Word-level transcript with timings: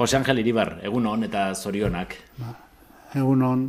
Jose 0.00 0.16
Angel 0.16 0.38
Iribar, 0.40 0.78
egun 0.80 1.04
hon 1.04 1.26
eta 1.26 1.42
zorionak. 1.52 2.14
Ba, 2.38 2.54
egun 3.20 3.42
hon, 3.44 3.64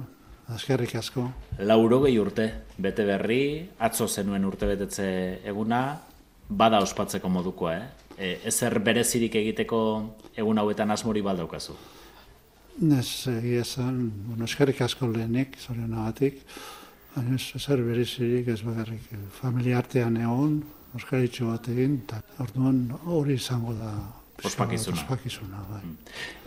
askerrik 0.56 0.94
asko. 0.96 1.26
Laurogei 1.68 2.14
urte, 2.22 2.46
bete 2.80 3.04
berri, 3.04 3.40
atzo 3.84 4.08
zenuen 4.08 4.46
urte 4.48 4.70
betetze 4.70 5.08
eguna, 5.52 5.82
bada 6.48 6.80
ospatzeko 6.86 7.28
modukoa, 7.28 7.74
eh? 7.76 7.90
E, 8.16 8.30
ezer 8.48 8.78
berezirik 8.80 9.36
egiteko 9.42 9.82
egun 10.40 10.64
hauetan 10.64 10.96
asmori 10.96 11.20
baldaukazu? 11.26 11.76
Ez 12.80 13.28
egia 13.34 13.68
zen, 13.68 14.00
bueno, 14.30 14.48
eskerrik 14.48 14.80
asko 14.88 15.12
lehenik, 15.12 15.60
zorionagatik, 15.60 16.40
baina 17.18 17.36
ez 17.36 17.50
ezer 17.60 17.84
berezirik 17.84 18.48
ez 18.56 18.62
bakarrik 18.70 19.12
familia 19.42 19.84
artean 19.84 20.16
egon, 20.24 20.62
oskeritxo 20.96 21.52
bat 21.52 21.70
egin, 21.76 22.00
eta 22.06 22.24
orduan 22.48 22.86
hori 23.04 23.36
izango 23.36 23.76
da 23.84 23.92
Ospakizuna. 24.44 24.98
Ospakizuna, 24.98 25.62
bai. 25.70 25.82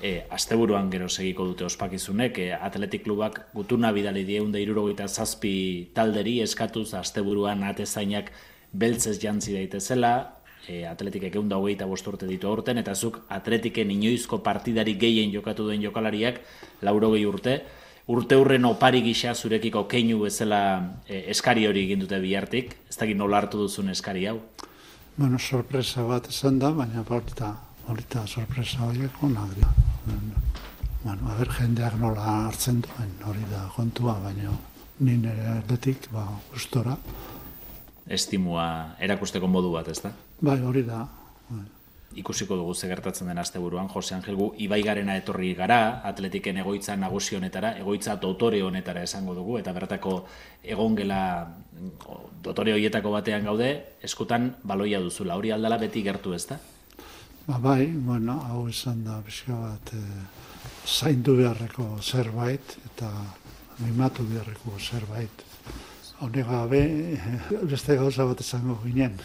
E, 0.03 0.13
asteburuan 0.35 0.91
gero 0.91 1.09
segiko 1.09 1.47
dute 1.47 1.67
ospakizunek, 1.67 2.39
e, 2.39 2.53
atletik 2.55 3.05
klubak 3.05 3.41
gutuna 3.55 3.93
bidali 3.95 4.25
dieunde 4.27 4.63
irurogeita 4.63 5.07
zazpi 5.09 5.91
talderi 5.95 6.41
eskatuz 6.43 6.89
asteburuan 6.99 7.63
atezainak 7.69 8.33
beltzez 8.73 9.21
jantzi 9.23 9.55
daitezela, 9.55 10.15
e, 10.67 10.83
atletik 10.91 11.29
egeun 11.31 11.49
da 11.49 11.61
hogeita 11.63 11.87
bosturte 11.87 12.27
ditu 12.27 12.51
aurten, 12.51 12.81
eta 12.83 12.95
zuk 12.95 13.21
atletiken 13.29 13.93
inoizko 13.95 14.41
partidari 14.43 14.97
gehien 14.99 15.31
jokatu 15.33 15.69
duen 15.69 15.83
jokalariak, 15.85 16.41
laurogei 16.83 17.25
urte, 17.27 17.61
urte 18.11 18.37
hurren 18.37 18.67
opari 18.67 19.05
gisa 19.05 19.35
zurekiko 19.35 19.85
keinu 19.89 20.19
bezala 20.25 20.63
e, 21.07 21.25
eskari 21.31 21.69
hori 21.69 21.87
egin 21.87 22.03
dute 22.03 22.19
bihartik, 22.21 22.75
ez 22.91 22.99
dakit 22.99 23.17
nola 23.17 23.39
hartu 23.39 23.63
duzun 23.63 23.95
eskari 23.95 24.27
hau? 24.27 24.41
Bueno, 25.15 25.39
sorpresa 25.39 26.03
bat 26.03 26.27
esan 26.29 26.59
da, 26.59 26.73
baina 26.75 27.07
borta 27.07 27.55
horita 27.89 28.27
sorpresa 28.27 28.87
horiek 28.87 29.23
onak 29.23 29.55
dira. 29.55 29.71
Bueno, 31.05 31.29
haber 31.29 31.51
jendeak 31.53 31.99
nola 32.01 32.25
hartzen 32.47 32.81
duen 32.85 33.13
hori 33.29 33.45
da 33.51 33.67
kontua, 33.77 34.17
baina 34.23 34.55
ni 35.05 35.19
nire 35.19 35.45
erdetik, 35.59 36.09
ba, 36.13 36.25
gustora. 36.53 36.97
Estimua 38.09 38.97
erakusteko 39.01 39.49
modu 39.49 39.73
bat, 39.75 39.89
ez 39.89 40.01
da? 40.01 40.13
Bai, 40.41 40.61
hori 40.65 40.85
da. 40.87 41.05
Bai. 41.51 41.65
Ikusiko 42.15 42.57
dugu 42.57 42.75
ze 42.75 42.87
gertatzen 42.87 43.27
den 43.27 43.39
asteburuan 43.43 43.89
Jose 43.91 44.15
Angel 44.15 44.37
gu 44.39 44.53
ibaigarena 44.65 45.17
etorri 45.19 45.53
gara, 45.59 46.01
atletiken 46.07 46.61
egoitza 46.63 46.95
nagusi 46.97 47.37
honetara, 47.37 47.73
egoitza 47.81 48.15
dotore 48.23 48.63
honetara 48.63 49.03
esango 49.03 49.35
dugu, 49.35 49.59
eta 49.59 49.73
bertako 49.73 50.21
egongela 50.63 51.49
dotore 52.43 52.73
horietako 52.73 53.11
batean 53.11 53.45
gaude, 53.45 53.73
eskutan 54.03 54.55
baloia 54.63 55.01
duzula, 55.03 55.35
hori 55.35 55.51
aldala 55.51 55.81
beti 55.83 56.05
gertu 56.07 56.37
ez 56.39 56.47
da? 56.47 56.61
Ba, 57.47 57.59
bai, 57.59 57.87
bueno, 57.93 58.39
hau 58.49 58.69
izan 58.73 59.03
da 59.05 59.19
bizka 59.21 59.53
bat 59.53 59.91
e, 59.93 60.01
zaindu 60.89 61.35
beharreko 61.37 61.99
zerbait 62.01 62.77
eta 62.87 63.11
mimatu 63.85 64.25
beharreko 64.25 64.79
zerbait. 64.81 65.45
Hone 66.25 66.45
gabe, 66.49 66.81
beste 67.69 67.99
gauza 68.01 68.25
bat 68.25 68.41
izango 68.41 68.79
ginen. 68.87 69.19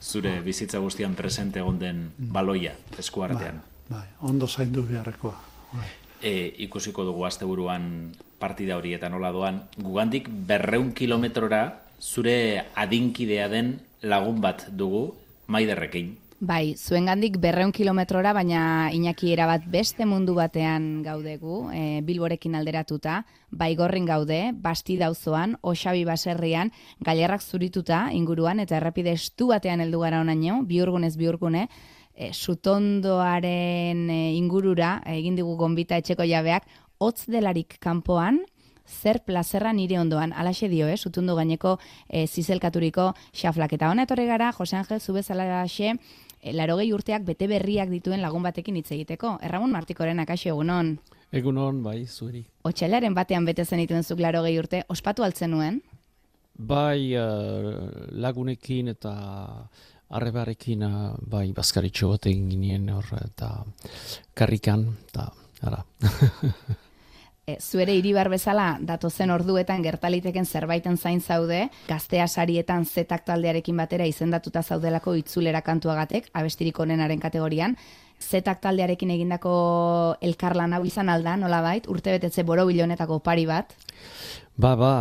Zure 0.00 0.36
bizitza 0.46 0.78
guztian 0.78 1.16
presente 1.18 1.58
egon 1.58 1.82
den 1.82 2.04
baloia 2.18 2.76
eskuartean. 3.02 3.58
Bai, 3.88 3.98
bai, 3.98 4.06
ondo 4.30 4.46
zaindu 4.46 4.86
beharrekoa. 4.86 5.34
Bai. 5.72 5.90
E, 6.22 6.54
ikusiko 6.68 7.02
dugu 7.08 7.26
asteburuan 7.26 8.14
partida 8.38 8.78
hori 8.78 8.94
eta 8.94 9.10
nola 9.10 9.34
doan, 9.34 9.64
gugandik 9.74 10.30
berreun 10.30 10.94
kilometrora 10.94 11.64
zure 11.98 12.62
adinkidea 12.78 13.50
den 13.50 13.80
lagun 14.06 14.38
bat 14.40 14.68
dugu, 14.70 15.08
maiderrekin. 15.50 16.19
Bai, 16.40 16.72
zuen 16.72 17.04
gandik 17.04 17.34
berreun 17.36 17.68
kilometrora, 17.68 18.30
baina 18.32 18.88
inaki 18.96 19.28
erabat 19.34 19.66
beste 19.68 20.06
mundu 20.08 20.32
batean 20.38 21.02
gaudegu, 21.04 21.66
e, 21.68 22.00
bilborekin 22.00 22.54
alderatuta, 22.56 23.18
bai 23.50 23.74
gorrin 23.76 24.06
gaude, 24.08 24.38
basti 24.56 24.96
dauzoan, 24.96 25.58
osabi 25.60 26.06
baserrian, 26.08 26.72
galerrak 27.04 27.44
zurituta 27.44 28.06
inguruan, 28.16 28.64
eta 28.64 28.78
errepide 28.78 29.12
estu 29.18 29.50
batean 29.50 29.84
heldu 29.84 30.00
gara 30.00 30.22
onaino, 30.24 30.62
biurgunez 30.64 31.12
biurgune, 31.20 31.66
e, 32.14 32.32
sutondoaren 32.32 34.08
e, 34.08 34.18
ingurura, 34.38 34.94
egin 35.12 35.36
digu 35.36 35.58
gonbita 35.60 36.00
etxeko 36.00 36.24
jabeak, 36.24 36.64
hotz 37.04 37.26
delarik 37.28 37.76
kanpoan, 37.84 38.40
zer 38.90 39.20
plazerra 39.24 39.72
nire 39.72 39.98
ondoan, 40.00 40.32
alaxe 40.32 40.68
dio, 40.68 40.88
eh, 40.88 40.96
sutundu 40.96 41.36
gaineko 41.36 41.78
e, 42.08 42.26
zizelkaturiko 42.26 43.12
xaflak. 43.32 43.76
Eta 43.76 43.90
hona 43.90 44.08
etorri 44.08 44.26
gara, 44.26 44.52
Jose 44.52 44.76
Angel, 44.76 45.00
zubezala 45.00 45.64
xe, 45.68 45.94
e, 45.94 46.29
larogei 46.42 46.92
urteak 46.92 47.24
bete 47.24 47.46
berriak 47.50 47.90
dituen 47.92 48.22
lagun 48.22 48.42
batekin 48.42 48.76
hitz 48.76 48.90
egiteko. 48.92 49.36
Erramun 49.42 49.72
Martikoren 49.72 50.20
akaxo 50.20 50.50
egunon. 50.52 50.98
Egunon, 51.32 51.82
bai, 51.82 52.06
zuri. 52.06 52.42
Otxailaren 52.66 53.14
batean 53.14 53.46
bete 53.46 53.64
zen 53.64 53.78
dituen 53.82 54.02
zuk 54.02 54.20
larogei 54.20 54.56
urte, 54.58 54.82
ospatu 54.88 55.22
altzen 55.22 55.52
nuen? 55.54 55.80
Bai, 56.58 57.14
uh, 57.16 57.76
lagunekin 58.10 58.90
eta 58.92 59.14
arrebarekin 60.10 60.82
uh, 60.82 61.14
bai, 61.22 61.46
bazkaritxo 61.56 62.10
bat 62.10 62.26
egin 62.26 62.50
ginen 62.50 62.90
hor 62.92 63.06
eta 63.20 63.52
karrikan, 64.34 64.88
eta 65.08 65.30
ara. 65.62 65.84
e, 67.50 67.56
zuere 67.60 67.94
iribar 67.98 68.30
bezala 68.32 68.76
datozen 68.80 69.30
orduetan 69.30 69.82
gertaliteken 69.82 70.46
zerbaiten 70.46 70.96
zain 70.96 71.20
zaude, 71.20 71.66
gaztea 71.88 72.28
sarietan 72.28 72.86
zetak 72.86 73.24
taldearekin 73.26 73.76
batera 73.76 74.06
izendatuta 74.06 74.62
zaudelako 74.62 75.16
itzulera 75.20 75.62
kantuagatek, 75.66 76.30
abestirik 76.34 76.78
onenaren 76.80 77.20
kategorian, 77.20 77.76
zetak 78.20 78.60
taldearekin 78.62 79.10
egindako 79.14 79.52
elkarlan 80.20 80.76
hau 80.76 80.84
izan 80.86 81.08
alda, 81.08 81.36
nola 81.40 81.62
bait, 81.64 81.88
urte 81.88 82.12
betetze 82.16 82.44
boro 82.46 82.66
bilonetako 82.68 83.20
opari 83.20 83.46
bat? 83.48 83.72
Ba, 84.60 84.74
ba, 84.76 84.92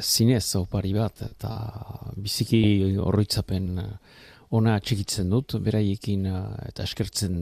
zinez 0.00 0.46
opari 0.56 0.94
bat, 0.96 1.22
eta 1.26 1.52
biziki 2.16 2.96
horroitzapen 3.02 3.66
eh, 3.82 3.90
ona 4.56 4.78
txikitzen 4.80 5.28
dut, 5.28 5.58
beraiekin 5.60 6.24
eh, 6.30 6.40
eta 6.70 6.86
eskertzen 6.88 7.36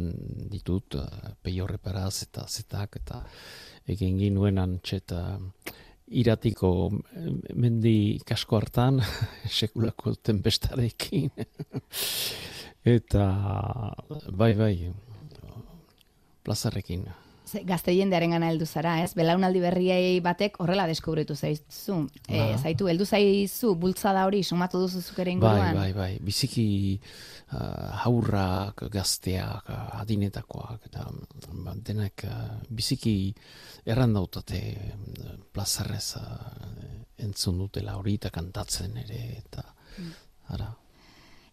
ditut, 0.51 0.99
eh, 0.99 1.35
peio 1.43 1.69
reparaz 1.71 2.25
eta 2.27 2.47
zetak, 2.49 2.99
eta 3.03 3.23
egin 3.89 4.19
ginuen 4.19 4.59
antxeta 4.59 5.39
iratiko 6.07 6.71
mendi 7.59 8.19
kasko 8.27 8.61
hartan, 8.61 9.03
sekulako 9.59 10.15
tenpestarekin. 10.23 11.31
Eta 12.97 13.27
bai, 14.31 14.53
bai, 14.55 14.75
plazarrekin. 16.47 17.09
Gazte 17.67 17.93
jendearen 17.95 18.33
gana 18.35 18.49
heldu 18.51 18.67
zara, 18.67 18.97
ez? 19.05 19.13
Belaunaldi 19.15 19.61
berriei 19.63 20.19
batek 20.25 20.59
horrela 20.63 20.87
deskubritu 20.91 21.37
zaizu. 21.37 22.01
E, 22.27 22.41
zaitu, 22.59 22.89
heldu 22.91 23.07
zaizu, 23.07 23.75
bultzada 23.79 24.25
hori, 24.27 24.43
sumatu 24.43 24.81
duzu 24.83 25.01
zukere 25.01 25.31
bai, 25.31 25.37
inguruan? 25.37 25.79
Bai, 25.79 25.93
bai, 25.93 26.17
bai. 26.17 26.25
Biziki 26.27 26.67
uh, 26.99 28.03
haurrak, 28.03 28.87
gazteak, 28.91 29.71
adinetakoak, 30.01 30.89
eta 30.91 31.07
ba, 31.63 31.77
denak 31.87 32.27
uh, 32.27 32.49
biziki 32.67 33.17
errandautate 33.87 34.63
plazarrez 35.55 36.17
uh, 36.19 36.27
entzun 37.23 37.63
dutela 37.63 37.95
hori 38.01 38.19
eta 38.19 38.35
kantatzen 38.35 38.99
ere, 39.07 39.23
eta 39.45 39.63
mm. 39.71 40.11
ara. 40.57 40.73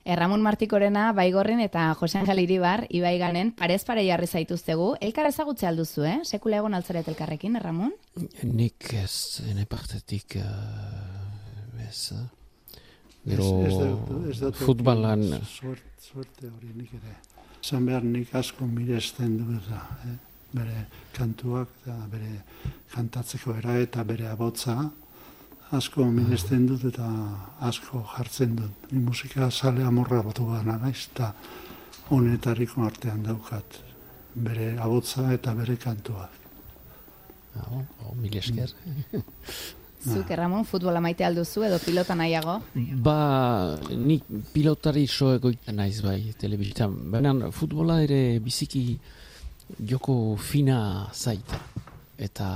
Erramun 0.04 0.42
Martikorena, 0.44 1.14
Baigorrin 1.16 1.62
eta 1.64 1.86
Jose 1.96 2.18
Angel 2.20 2.42
Iribar, 2.44 2.84
Ibai 2.92 3.16
ganen, 3.22 3.54
parez 3.56 3.84
pare 3.88 4.04
jarri 4.04 4.28
zaituztegu. 4.28 4.90
Elkar 5.00 5.30
ezagutze 5.30 5.68
alduzu, 5.70 6.04
eh? 6.04 6.18
Sekula 6.28 6.60
egon 6.60 6.76
altzaret 6.76 7.08
elkarrekin, 7.08 7.56
Erramun? 7.56 7.94
Nik 8.44 8.92
ez, 9.00 9.40
ene 9.48 9.64
partetik, 9.70 10.36
uh, 10.44 11.86
ez, 11.88 12.12
gero 13.24 13.48
futbalan... 14.60 15.24
Suerte 15.48 16.50
hori 16.50 16.74
nik 16.76 16.92
ere. 17.00 17.16
Zan 17.64 17.86
behar 17.88 18.04
nik 18.04 18.34
asko 18.36 18.68
miresten 18.68 19.38
du 19.40 19.56
da, 19.70 19.86
eh? 20.04 20.18
bere 20.54 20.84
kantuak, 21.16 21.72
eta 21.82 21.96
bere 22.12 22.44
kantatzeko 22.92 23.56
era 23.62 23.80
eta 23.82 24.04
bere 24.06 24.28
abotza, 24.30 24.76
asko 25.78 26.06
minesten 26.06 26.68
dut 26.70 26.84
eta 26.90 27.08
asko 27.70 28.04
jartzen 28.16 28.56
dut. 28.60 28.90
Ni 28.92 29.02
musika 29.04 29.50
sale 29.52 29.84
amorra 29.84 30.22
batu 30.26 30.46
gana 30.52 30.78
naiz 30.82 31.08
eta 31.12 31.34
honetariko 32.10 32.84
artean 32.86 33.24
daukat 33.24 33.80
bere 34.36 34.74
abotza 34.80 35.32
eta 35.34 35.54
bere 35.54 35.78
kantuak. 35.78 36.42
Oh, 37.62 37.82
oh, 38.06 38.14
mil 38.16 38.38
esker. 38.38 38.74
Zuk, 40.04 40.30
Ramon, 40.36 40.66
futbola 40.68 41.00
maite 41.00 41.24
alduzu 41.24 41.64
edo 41.64 41.78
pilota 41.80 42.16
nahiago? 42.20 42.58
Ba, 43.06 43.78
ni 43.96 44.18
pilotari 44.52 45.06
soego 45.08 45.54
naiz 45.72 46.02
bai, 46.04 46.34
telebiztan. 46.40 46.98
Baina 47.14 47.52
futbola 47.56 48.02
ere 48.04 48.40
biziki 48.44 48.84
joko 49.80 50.36
fina 50.36 51.08
zaita. 51.14 51.62
Eta 52.20 52.50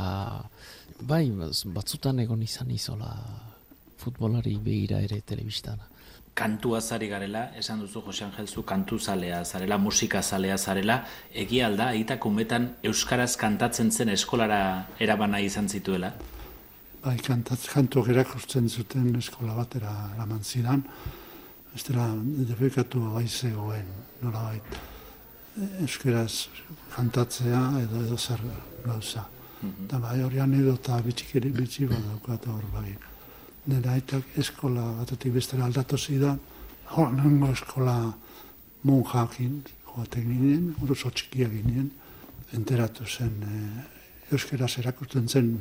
bai, 1.01 1.29
batzutan 1.75 2.19
egon 2.19 2.41
izan 2.41 2.71
izola 2.71 3.11
futbolari 3.97 4.57
begira 4.57 5.01
ere 5.01 5.21
telebistana. 5.21 5.88
kantua 6.38 6.79
zari 6.81 7.07
garela, 7.09 7.51
esan 7.57 7.79
duzu 7.81 8.01
Jose 8.05 8.23
Angelzu 8.23 8.61
kantu 8.63 8.99
zalea 8.99 9.44
zarela, 9.44 9.77
musika 9.77 10.21
zalea 10.21 10.57
zarela, 10.57 10.99
egia 11.33 11.65
alda, 11.65 11.88
aitak 11.88 12.25
umetan 12.25 12.67
Euskaraz 12.83 13.35
kantatzen 13.41 13.89
zen 13.91 14.09
eskolara 14.09 14.59
erabana 14.99 15.39
izan 15.41 15.67
zituela? 15.67 16.11
Bai, 17.03 17.17
kantatz, 17.17 17.63
kantuak 17.71 18.11
erakusten 18.13 18.69
zuten 18.69 19.15
eskola 19.17 19.55
batera 19.55 19.95
eraman 20.13 20.44
zidan, 20.44 20.83
ez 21.73 21.81
dela 21.89 22.05
defekatu 22.51 23.01
bai 23.15 23.25
zegoen, 23.27 23.89
nola 24.21 24.44
baita 24.51 24.85
euskeraz 25.81 26.47
kantatzea 26.94 27.61
edo 27.81 28.03
edo 28.05 28.17
zer 28.17 28.41
gauza. 28.85 29.25
-hmm. 29.62 30.01
bai 30.01 30.21
hori 30.21 30.39
anedota 30.39 31.01
bitxikeri 31.01 31.50
bitxi 31.51 31.86
bat 31.86 32.04
daukat 32.09 32.45
hor 32.45 32.65
bai. 32.74 32.98
Nera 33.68 33.92
aitak 33.92 34.24
eskola 34.38 34.83
batetik 35.00 35.33
bestera 35.33 35.65
aldatu 35.65 35.98
zidan, 35.98 36.39
hor 36.94 37.12
nengo 37.12 37.48
eskola 37.51 38.13
monjakin 38.83 39.63
joaten 39.86 40.25
ginen, 40.31 40.75
oso 40.89 41.09
txikia 41.09 41.50
ginen, 41.50 41.92
enteratu 42.54 43.06
zen 43.06 43.33
e, 43.44 43.56
euskeraz 44.31 44.77
erakusten 44.80 45.27
zen 45.27 45.57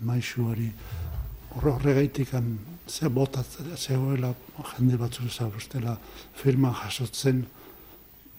maisu 0.00 0.44
hori 0.50 0.70
horregaitik 1.58 2.28
ze 2.86 3.08
botat 3.08 3.46
zegoela 3.76 4.34
jende 4.76 4.96
batzu 4.96 5.28
zabustela 5.28 5.98
firma 6.34 6.72
jasotzen 6.72 7.46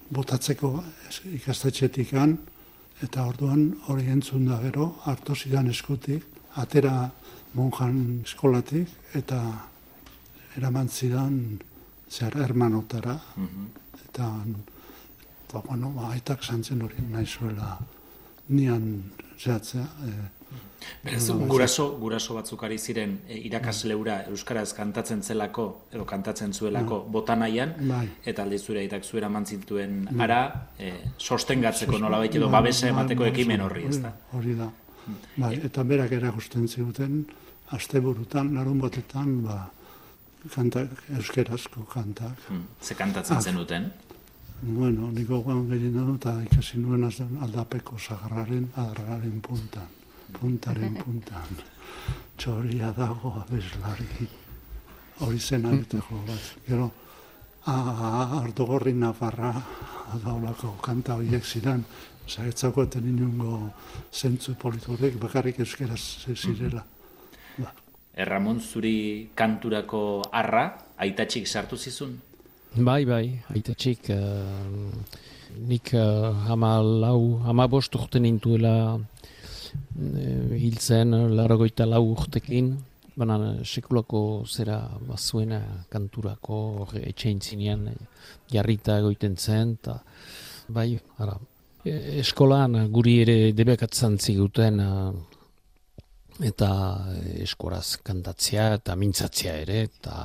botatzeko 0.09 0.83
ikastetxetik 1.33 2.13
eta 3.03 3.25
orduan 3.25 3.73
hori 3.87 4.09
entzun 4.11 4.45
da 4.49 4.59
gero, 4.61 4.95
hartu 5.05 5.35
zidan 5.35 5.69
eskutik, 5.71 6.25
atera 6.59 7.09
monjan 7.53 8.21
eskolatik, 8.25 8.89
eta 9.15 9.39
eraman 10.57 10.89
zidan 10.89 11.59
zer 12.09 12.35
hermanotara, 12.35 13.19
mm 13.35 13.67
eta, 14.09 14.25
ba, 15.53 15.59
bueno, 15.67 15.91
ba, 15.93 16.07
aitak 16.15 16.41
santzen 16.43 16.81
hori 16.81 17.03
nahi 17.11 17.27
zuela 17.29 17.77
nian 18.49 19.03
zehatzea, 19.37 19.85
e, 19.85 20.38
Beraz, 21.03 21.29
guraso, 21.47 21.85
guraso 21.99 22.35
batzuk 22.35 22.63
ari 22.67 22.77
ziren 22.77 23.13
e, 23.27 23.37
irakasleura 23.47 24.17
euskaraz 24.31 24.73
kantatzen 24.75 25.21
zelako 25.23 25.65
edo 25.93 26.05
kantatzen 26.05 26.53
zuelako 26.53 26.99
bai. 27.03 27.11
botanaian 27.13 27.73
bai. 27.87 28.07
eta 28.25 28.43
aldi 28.43 28.59
zure 28.59 28.81
aitak 28.81 29.05
zuera 29.05 29.29
mantzintuen 29.29 30.09
bai. 30.09 30.17
ara 30.25 30.39
e, 30.77 30.91
sostengatzeko 31.17 31.99
nola 32.03 32.23
edo 32.25 32.49
bai, 32.49 32.51
babesa 32.59 32.89
emateko 32.89 33.25
ekimen 33.31 33.61
horri, 33.61 33.85
ez 33.87 34.01
da? 34.03 34.11
Hori 34.33 34.55
da. 34.55 34.69
Bai, 35.37 35.53
eta 35.69 35.83
berak 35.83 36.11
erakusten 36.11 36.67
ziguten, 36.67 37.23
asteburutan, 37.75 38.53
larun 38.53 38.81
batetan, 38.83 39.37
ba, 39.45 39.71
kantak, 40.53 40.91
euskerazko 41.17 41.85
kantak. 41.93 42.43
Hmm. 42.49 42.65
Ze 42.81 42.95
kantatzen 42.95 43.41
zen 43.41 43.53
zenuten? 43.53 43.91
Bueno, 44.61 45.09
niko 45.15 45.39
guan 45.41 45.63
gehien 45.69 45.95
eta 46.15 46.35
ikasi 46.43 46.83
nuen 46.83 47.07
aldapeko 47.07 47.97
zagarraren, 47.97 48.67
adarraren 48.75 49.39
puntan 49.41 49.87
puntaren 50.33 50.95
puntan, 50.99 51.59
txoria 52.37 52.91
dago 52.95 53.33
abeslari, 53.41 54.27
hori 55.25 55.39
zen 55.39 55.65
abiteko 55.65 56.21
bat. 56.27 56.51
Gero, 56.67 56.89
ardo 57.69 58.65
gorri 58.65 58.93
nafarra, 58.93 59.53
daulako 60.23 60.75
kanta 60.81 61.17
horiek 61.19 61.45
ziren, 61.45 61.83
zagetzako 62.29 62.85
eten 62.87 63.09
inungo 63.09 63.59
zentzu 64.13 64.55
politurek, 64.55 65.17
bakarrik 65.19 65.59
euskeraz 65.59 66.01
zirela. 66.35 66.83
Ba. 67.57 67.73
Erramon, 68.19 68.59
zuri 68.59 69.29
kanturako 69.35 70.21
arra, 70.31 70.65
aitatxik 70.97 71.47
sartu 71.47 71.77
zizun? 71.77 72.17
Bai, 72.75 73.03
bai, 73.05 73.25
aitatxik, 73.49 74.09
uh, 74.13 74.91
nik 75.69 75.93
uh, 75.97 76.33
hama 76.47 76.77
lau, 76.83 77.39
hama 77.45 77.67
bost 77.67 77.95
urten 77.95 78.27
intuela 78.29 78.99
e, 79.73 80.57
hiltzen 80.59 81.15
laragoita 81.35 81.87
lau 81.89 82.03
urtekin, 82.13 82.73
baina 83.19 83.37
sekulako 83.67 84.21
zera 84.47 84.79
bazuena 85.07 85.59
kanturako 85.91 86.87
etxein 87.01 87.41
zinean 87.41 87.89
jarrita 88.51 88.99
egoiten 89.01 89.35
zen, 89.37 89.75
eta 89.79 89.97
bai, 90.69 90.93
ara, 91.19 91.35
e, 91.83 92.19
eskolan 92.23 92.79
guri 92.93 93.19
ere 93.25 93.37
debekatzen 93.57 94.17
ziguten 94.19 94.79
eta 96.39 96.69
eskoraz 97.43 97.99
kantatzea 98.05 98.71
eta 98.77 98.95
mintzatzea 98.95 99.57
ere, 99.65 99.81
eta 99.89 100.15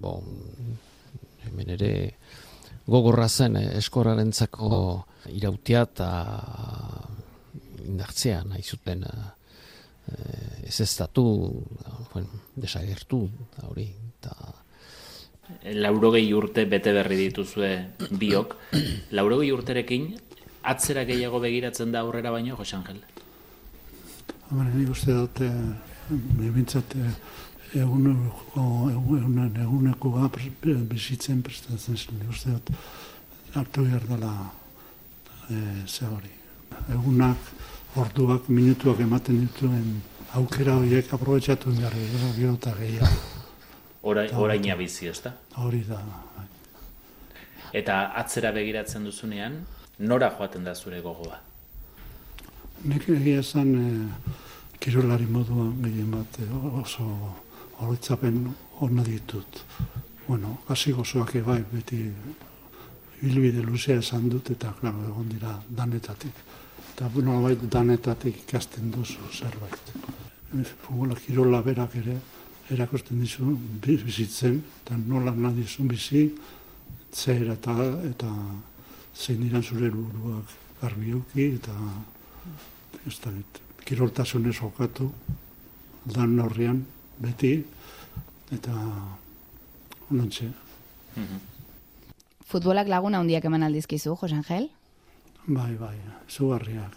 bon, 0.00 0.24
hemen 1.44 1.74
ere 1.76 1.92
gogorra 2.86 3.28
zen 3.28 3.56
eskorarentzako 3.56 4.68
irautia 5.32 5.84
eta 5.88 6.08
indartzea 7.84 8.42
nahi 8.48 8.62
zuten 8.62 9.04
uh, 9.08 9.32
ez 10.64 10.80
ez 10.80 10.90
datu, 10.98 11.24
bueno, 12.12 12.42
desagertu, 12.56 13.24
hori, 13.68 13.86
eta... 14.18 14.34
Laurogei 15.76 16.26
urte 16.32 16.64
bete 16.68 16.92
berri 16.96 17.16
dituzue 17.20 17.70
biok. 18.20 18.56
Laurogei 19.16 19.50
urterekin, 19.52 20.10
atzera 20.64 21.04
gehiago 21.08 21.40
begiratzen 21.40 21.92
da 21.92 22.00
aurrera 22.04 22.32
baino, 22.32 22.56
Jose 22.56 22.76
Angel? 22.76 23.00
Hombre, 24.50 24.68
nik 24.74 24.92
uste 24.92 25.16
dut, 25.16 25.40
bintzat, 26.54 26.96
eguneko, 27.74 28.64
egunen, 28.92 29.56
eguneko 29.64 30.14
bizitzen 30.90 31.42
prestatzen 31.42 31.96
zen, 31.96 32.20
nik 32.20 32.32
uste 32.32 32.54
dut, 32.54 32.72
hartu 33.54 33.84
behar 33.88 34.06
dela, 34.08 34.32
e, 35.48 35.56
ze 35.86 36.06
hori. 36.06 36.32
Egunak, 36.92 37.52
orduak, 37.96 38.48
minutuak 38.48 39.00
ematen 39.00 39.40
dituen 39.44 40.02
aukera 40.34 40.74
horiek 40.80 41.12
aprobetsatu 41.14 41.72
behar 41.76 41.94
gero, 41.94 42.30
gero 42.36 42.54
eta 42.58 42.72
gehiago. 42.78 43.20
Horain 44.04 44.70
abizi, 44.70 45.08
ez 45.08 45.20
da? 45.22 45.32
Hori 45.62 45.82
da. 45.88 46.00
Eta 47.72 48.00
atzera 48.20 48.50
begiratzen 48.52 49.04
duzunean, 49.06 49.60
nora 49.98 50.30
joaten 50.30 50.64
da 50.64 50.74
zure 50.74 51.00
gogoa? 51.00 51.38
Nik 52.84 53.08
egia 53.08 53.40
esan 53.40 53.70
e, 53.78 53.86
kirolari 54.82 55.26
moduan 55.26 55.72
gehien 55.82 56.10
bat 56.12 56.40
e, 56.42 56.48
oso 56.82 57.06
horitzapen 57.78 58.42
hona 58.80 59.06
ditut. 59.06 59.62
Bueno, 60.26 60.58
hasi 60.68 60.92
gozoak 60.92 61.34
ebai 61.40 61.62
beti 61.72 62.02
bilbide 63.22 63.62
luzea 63.62 64.02
esan 64.02 64.28
dut 64.28 64.50
eta 64.50 64.74
klaro 64.80 65.06
egon 65.08 65.30
dira 65.30 65.54
danetatik 65.68 66.44
eta 66.94 67.08
bueno, 67.10 67.40
bait 67.42 67.58
danetatik 67.58 68.36
ikasten 68.44 68.92
duzu 68.94 69.18
zerbait. 69.32 69.92
Futbola 70.54 71.16
kirola 71.18 71.58
berak 71.66 71.96
ere 71.98 72.14
erakosten 72.70 73.18
dizu 73.18 73.56
bizitzen, 73.82 74.60
eta 74.84 74.96
nola 74.96 75.32
nahi 75.34 75.56
dizu 75.56 75.88
bizi, 75.90 76.28
zer 77.12 77.50
eta, 77.56 77.74
eta 78.10 78.30
zein 79.14 79.42
diran 79.42 79.62
zure 79.62 79.90
buruak 79.90 80.54
garbi 80.80 81.16
eta 81.48 81.74
ez 83.06 83.18
da, 83.24 83.32
kiroltasunez 83.84 84.60
okatu, 84.62 85.10
dan 86.04 86.38
horrian, 86.38 86.84
beti, 87.18 87.64
eta 88.52 88.72
onantxe. 90.10 90.46
Mm 91.16 91.26
-hmm. 91.26 91.40
Futbolak 92.46 92.88
laguna 92.88 93.18
handiak 93.18 93.44
eman 93.44 93.62
aldizkizu, 93.62 94.16
Jos 94.20 94.32
Angel? 94.32 94.70
Bai, 95.46 95.74
bai, 95.76 95.96
zugarriak. 96.26 96.94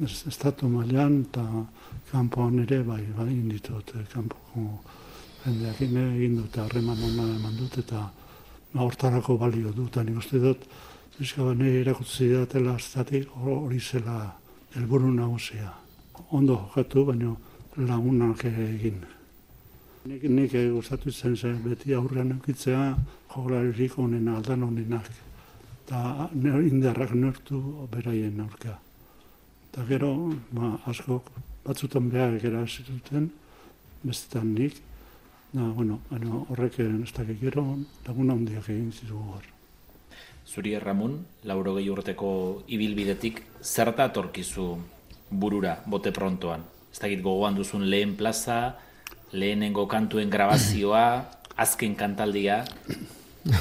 Ez, 0.00 0.24
estatu 0.26 0.64
mailan 0.64 1.18
eta 1.26 1.42
kanpoan 2.08 2.62
ere, 2.62 2.78
bai, 2.82 3.02
bai, 3.16 3.26
inditut, 3.28 3.90
eh, 3.94 4.04
kanpoko 4.08 4.78
jendeak 5.44 5.82
egin 5.82 6.38
dute, 6.38 6.60
harreman 6.62 6.96
hona 6.96 7.26
eman 7.36 7.58
dut, 7.58 7.76
eta 7.82 8.06
hortarako 8.80 9.36
balio 9.36 9.72
dut, 9.76 9.98
nik 10.06 10.16
uste 10.16 10.40
dut, 10.40 10.64
Euskal 11.20 11.50
Bane 11.50 11.68
irakutzi 11.82 12.30
datela 12.32 12.78
aztatik 12.78 13.28
hori 13.36 13.80
zela 13.80 14.32
helburu 14.74 15.12
nagusia. 15.12 15.74
Ondo 16.30 16.56
jokatu, 16.56 17.04
baina 17.04 17.34
lagunak 17.76 18.44
egin. 18.44 19.04
Nik, 20.06 20.22
nik 20.22 20.56
gustatu 20.72 21.12
zen 21.12 21.36
zen, 21.36 21.60
beti 21.62 21.92
aurrean 21.92 22.32
eukitzea 22.38 22.96
joglarik 23.34 23.98
honen 24.00 24.28
aldan 24.28 24.62
honenak 24.62 25.12
eta 25.82 26.30
indarrak 26.34 27.12
nortu 27.14 27.88
beraien 27.90 28.40
aurka. 28.40 28.78
Eta 29.70 29.84
gero, 29.88 30.12
ba, 30.52 30.78
asko 30.86 31.22
batzutan 31.64 32.10
behar 32.10 32.36
egera 32.36 32.66
zituten, 32.66 33.30
bestetan 34.02 34.54
nik, 34.54 34.78
da, 35.52 35.62
bueno, 35.76 36.00
bueno, 36.10 36.46
horrek 36.50 36.78
ez 36.80 37.12
dakik 37.12 37.40
gero, 37.40 37.64
laguna 38.06 38.34
handiak 38.34 38.68
egin 38.68 38.92
zitu 38.92 39.16
hor. 39.16 39.44
Zuri 40.46 40.78
Ramon, 40.78 41.18
lauro 41.44 41.74
gehi 41.76 41.90
urteko 41.90 42.30
ibilbidetik, 42.68 43.42
zerta 43.62 44.04
atorkizu 44.10 44.76
burura, 45.30 45.78
bote 45.86 46.12
prontoan? 46.12 46.64
Ez 46.92 47.00
dakit 47.00 47.22
gogoan 47.24 47.56
duzun 47.56 47.88
lehen 47.88 48.16
plaza, 48.16 48.76
lehenengo 49.32 49.86
kantuen 49.88 50.30
grabazioa, 50.30 51.04
azken 51.64 51.94
kantaldia, 51.96 52.64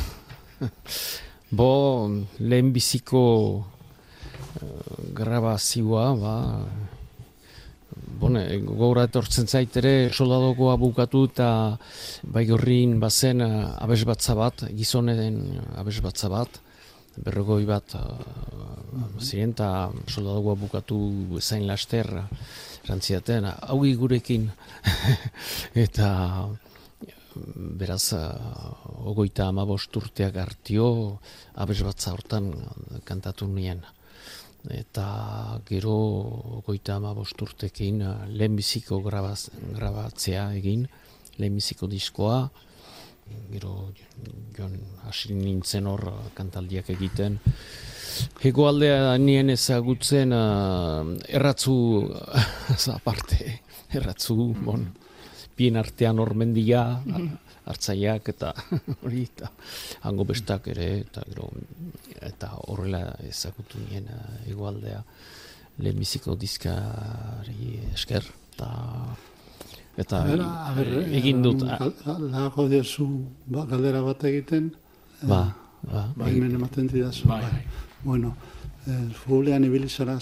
Bo, 1.52 2.08
lehen 2.40 2.72
biziko 2.72 3.24
uh, 3.60 4.64
grabazioa, 5.18 6.08
ba, 6.16 6.38
Bone, 8.22 8.42
gogora 8.64 9.08
etortzen 9.08 9.50
zait 9.50 9.76
ere 9.82 9.94
soldadokoa 10.14 10.76
bukatu 10.80 11.24
eta 11.28 11.48
bai 12.24 12.46
gorrin 12.48 13.00
bazen 13.02 13.42
uh, 13.44 13.74
abesbatza 13.84 14.36
bat, 14.38 14.64
gizonen 14.78 15.42
abesbatza 15.82 16.30
bat, 16.32 16.62
berrogoi 17.18 17.66
bat 17.68 17.96
ziren 19.20 19.52
eta 19.52 19.90
soldadokoa 20.08 20.56
bukatu 20.62 21.00
zain 21.42 21.68
laster 21.68 22.08
rantziaten, 22.88 23.46
hau 23.68 23.80
gurekin. 24.00 24.50
Eta 25.86 26.08
beraz 27.36 28.14
uh, 28.18 29.08
ogoita 29.12 29.48
amabost 29.48 29.96
urteak 29.98 30.38
hartio 30.38 31.20
abesbatza 31.56 32.14
hortan 32.14 32.52
kantatu 33.08 33.48
nien. 33.48 33.82
Eta 34.70 35.58
gero 35.66 36.62
goita 36.66 37.00
ama 37.00 37.16
bosturtekin 37.18 38.02
eh, 38.06 38.18
lehenbiziko 38.30 39.00
grabaz, 39.02 39.50
grabatzea 39.74 40.52
egin, 40.54 40.86
lehenbiziko 41.40 41.90
diskoa, 41.90 42.44
gero 43.50 43.90
joan 44.58 44.78
hasi 45.08 45.34
nintzen 45.34 45.88
hor 45.90 46.06
kantaldiak 46.38 46.92
egiten. 46.94 47.40
Hego 48.44 48.68
aldea 48.68 49.16
nien 49.18 49.50
ezagutzen 49.50 50.34
uh, 50.36 51.08
erratzu 51.32 51.76
aparte, 52.98 53.62
erratzu, 53.96 54.36
bon, 54.62 54.84
bien 55.58 55.78
artean 55.78 56.20
hor 56.20 56.34
mendia, 56.36 57.02
hartzaileak 57.66 58.30
eta 58.34 58.54
hori 59.04 59.24
eta 59.28 59.50
hango 60.08 60.26
bestak 60.30 60.68
ere 60.74 60.88
eta 61.02 61.24
gero 61.30 61.50
eta 62.22 62.52
horrela 62.68 63.04
ezagutu 63.28 63.82
nien 63.90 64.08
eh, 64.08 65.02
lehenbiziko 65.82 66.36
diskari 66.36 67.80
esker 67.94 68.26
eta 68.54 68.70
eta 70.02 70.24
egin 71.20 71.42
dut 71.44 71.64
lago 71.66 72.68
dezu 72.70 73.08
ba, 73.46 73.66
galdera 73.66 74.02
bat 74.02 74.24
egiten 74.24 74.72
ba, 75.22 75.54
ba, 75.84 76.08
ba, 76.16 76.30
hemen 76.30 76.56
ematen 76.56 76.88
didazu 76.88 77.28
bai. 77.28 77.44
bueno, 78.04 78.36
eh, 78.88 79.08
fulean 79.14 79.64
ibilizara 79.64 80.20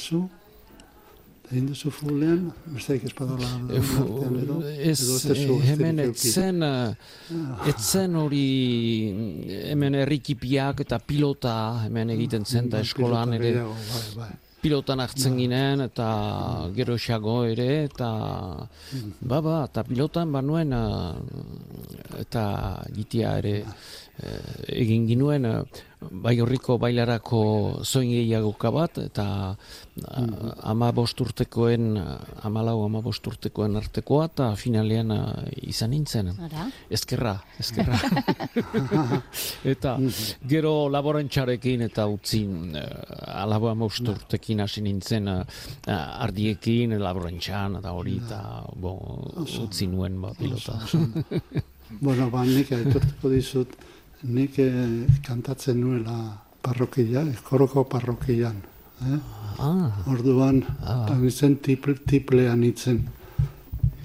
zu 1.49 1.55
Egin 1.55 1.67
duzu 1.67 1.89
fulean, 1.89 2.51
besteik 2.69 3.05
ez 3.05 3.13
badala 3.17 3.47
edo? 3.73 4.59
Ez, 4.77 4.99
hemen 5.65 5.99
etzen, 6.03 6.61
etzen 7.65 8.15
hori 8.15 8.43
hemen 9.71 9.95
errikipiak 9.95 10.83
eta 10.85 10.99
pilota 10.99 11.55
hemen 11.87 12.13
egiten 12.13 12.45
zen 12.45 12.69
eta 12.69 12.83
eskolan 12.85 13.33
ere 13.33 13.53
bai, 13.63 14.03
bai. 14.15 14.29
pilotan 14.61 14.99
hartzen 14.99 15.37
ginen 15.37 15.81
eta 15.87 16.69
gero 16.75 16.99
esago 17.01 17.43
ere 17.45 17.85
eta 17.87 18.09
ba 19.21 19.41
ba, 19.41 19.65
eta 19.65 19.83
pilotan 19.83 20.31
banuen 20.31 20.75
eta 22.19 22.45
gitia 22.93 23.37
ere 23.41 23.63
egin 24.67 25.07
ginuen 25.07 25.49
bai 25.99 26.37
horriko 26.39 26.77
bailarako 26.79 27.39
zoin 27.83 28.07
gehiagoka 28.13 28.71
bat, 28.71 28.97
eta 29.03 29.25
mm. 29.51 30.51
ama 30.71 30.91
bosturtekoen, 30.95 31.99
ama 32.47 32.63
lau 32.63 32.77
ama 32.85 33.01
bosturtekoen 33.03 33.75
artekoa, 33.75 34.29
eta 34.31 34.47
finalean 34.59 35.11
izan 35.67 35.91
nintzen. 35.91 36.31
Ara? 36.47 36.69
Ezkerra, 36.89 37.35
ezkerra. 37.59 37.99
eta 39.73 39.97
gero 40.47 40.73
laborantxarekin 40.93 41.83
eta 41.89 42.07
utzin, 42.07 42.55
uh, 42.79 43.43
alabo 43.43 43.71
ama 43.73 43.89
bosturtekin 43.89 44.63
hasi 44.63 44.85
nintzen 44.87 45.27
uh, 45.35 45.43
ardiekin, 46.23 46.95
laborantxan, 47.03 47.79
eta 47.83 47.93
hori, 47.95 48.17
eta 48.23 48.41
bo, 48.79 48.95
utzi 49.65 49.91
nuen 49.91 50.19
ba, 50.23 50.31
pilota. 50.39 50.79
bueno, 51.99 52.31
ba, 52.31 52.47
nik 52.47 52.71
aitortuko 52.71 53.35
dizut, 53.35 53.75
nik 54.23 54.59
eh, 54.59 55.07
kantatzen 55.25 55.79
nuela 55.79 56.17
parrokia, 56.61 57.23
eskoroko 57.31 57.85
parrokian. 57.89 58.61
Eh? 59.05 59.19
Ah. 59.59 60.03
Orduan, 60.07 60.63
ah. 60.83 61.07
zen 61.29 61.57
tiple, 61.57 61.95
tiplean 62.05 62.63
itzen. 62.63 63.07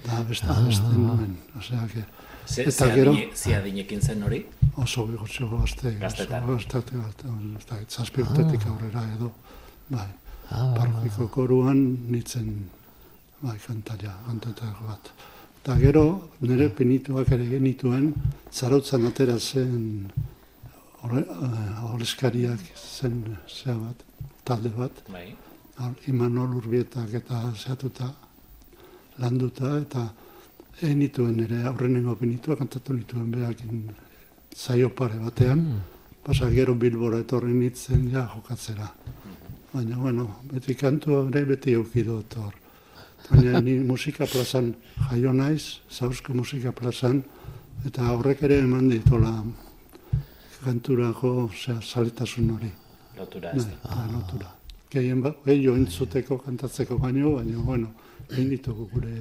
Da, 0.05 0.23
beste, 0.29 0.47
ah. 0.49 0.61
beste 0.67 0.93
nuen. 0.97 1.37
Osea, 1.59 1.87
que, 1.93 2.05
Ze, 2.47 2.67
eta 2.69 2.91
gero... 2.93 3.15
Zia 3.35 3.61
dinekin 3.65 4.03
zen 4.03 4.23
hori? 4.23 4.43
Oso 4.77 5.07
gotxo 5.07 5.49
gazte. 5.49 5.95
Gaztetan. 6.01 6.47
Gazte, 6.47 6.83
gazte, 6.93 7.79
zazpirtetik 7.89 8.67
ah. 8.67 8.73
aurrera 8.75 9.05
edo. 9.15 9.31
Bai, 9.89 10.09
ah. 10.51 10.75
parrokiko 10.77 11.29
koruan 11.33 11.81
nitzen, 12.11 12.51
bai, 13.41 13.57
kantaria, 13.67 14.13
kantatako 14.27 14.91
bat. 14.91 15.13
Eta 15.65 15.79
gero, 15.81 16.29
nire 16.45 16.67
pinituak 16.69 17.31
ere 17.33 17.47
genituen, 17.49 18.11
zarautzan 18.53 19.07
atera 19.09 19.39
zen 19.41 20.11
horrezkariak 21.01 22.61
eh, 22.61 22.75
zen 22.77 23.15
zea 23.49 23.73
bat, 23.73 24.03
talde 24.45 24.69
bat. 24.77 24.99
Bai. 25.09 25.31
Imanol 26.13 26.59
urbietak 26.59 27.15
eta 27.17 27.41
zehatuta 27.57 28.11
landuta, 29.25 29.71
eta 29.79 30.03
egin 30.83 31.41
ere 31.47 31.63
aurrenengo 31.71 32.15
pinituak 32.15 32.59
kantatu 32.59 32.93
nituen 32.93 33.31
behakin 33.31 33.89
zaio 34.55 34.91
pare 34.91 35.17
batean. 35.17 35.63
Mm. 35.65 35.81
Pasa 36.25 36.51
gero 36.51 36.75
bilbora 36.75 37.23
etorri 37.25 37.55
nitzen 37.55 38.11
ja 38.13 38.29
jokatzera. 38.35 38.93
Baina, 39.73 39.97
bueno, 39.97 40.29
beti 40.53 40.75
kantua 40.75 41.25
ere 41.33 41.45
beti 41.55 41.73
eukidot 41.73 42.37
hor. 42.37 42.64
Baina 43.31 43.61
ni 43.61 43.79
musika 43.81 44.27
plazan 44.27 44.75
jaio 45.11 45.33
naiz, 45.33 45.81
zauzko 45.91 46.35
musika 46.35 46.73
plazan, 46.73 47.23
eta 47.87 48.11
horrek 48.13 48.43
ere 48.43 48.59
eman 48.65 48.89
ditola 48.91 49.33
kanturako 50.65 51.51
zera, 51.53 51.81
saletasun 51.81 52.51
hori. 52.57 52.71
Lotura 53.19 53.53
ez 53.57 53.65
da. 53.65 53.79
Ah. 53.85 54.05
Lotura. 54.13 54.51
Gehien 54.91 55.23
ba, 55.23 55.35
gehiago 55.47 55.77
entzutek 55.77 56.29
kantatzeko 56.45 56.99
baino, 56.99 57.37
baina, 57.39 57.59
bueno, 57.59 57.89
egin 58.31 58.51
ditugu 58.51 58.89
gure 58.93 59.15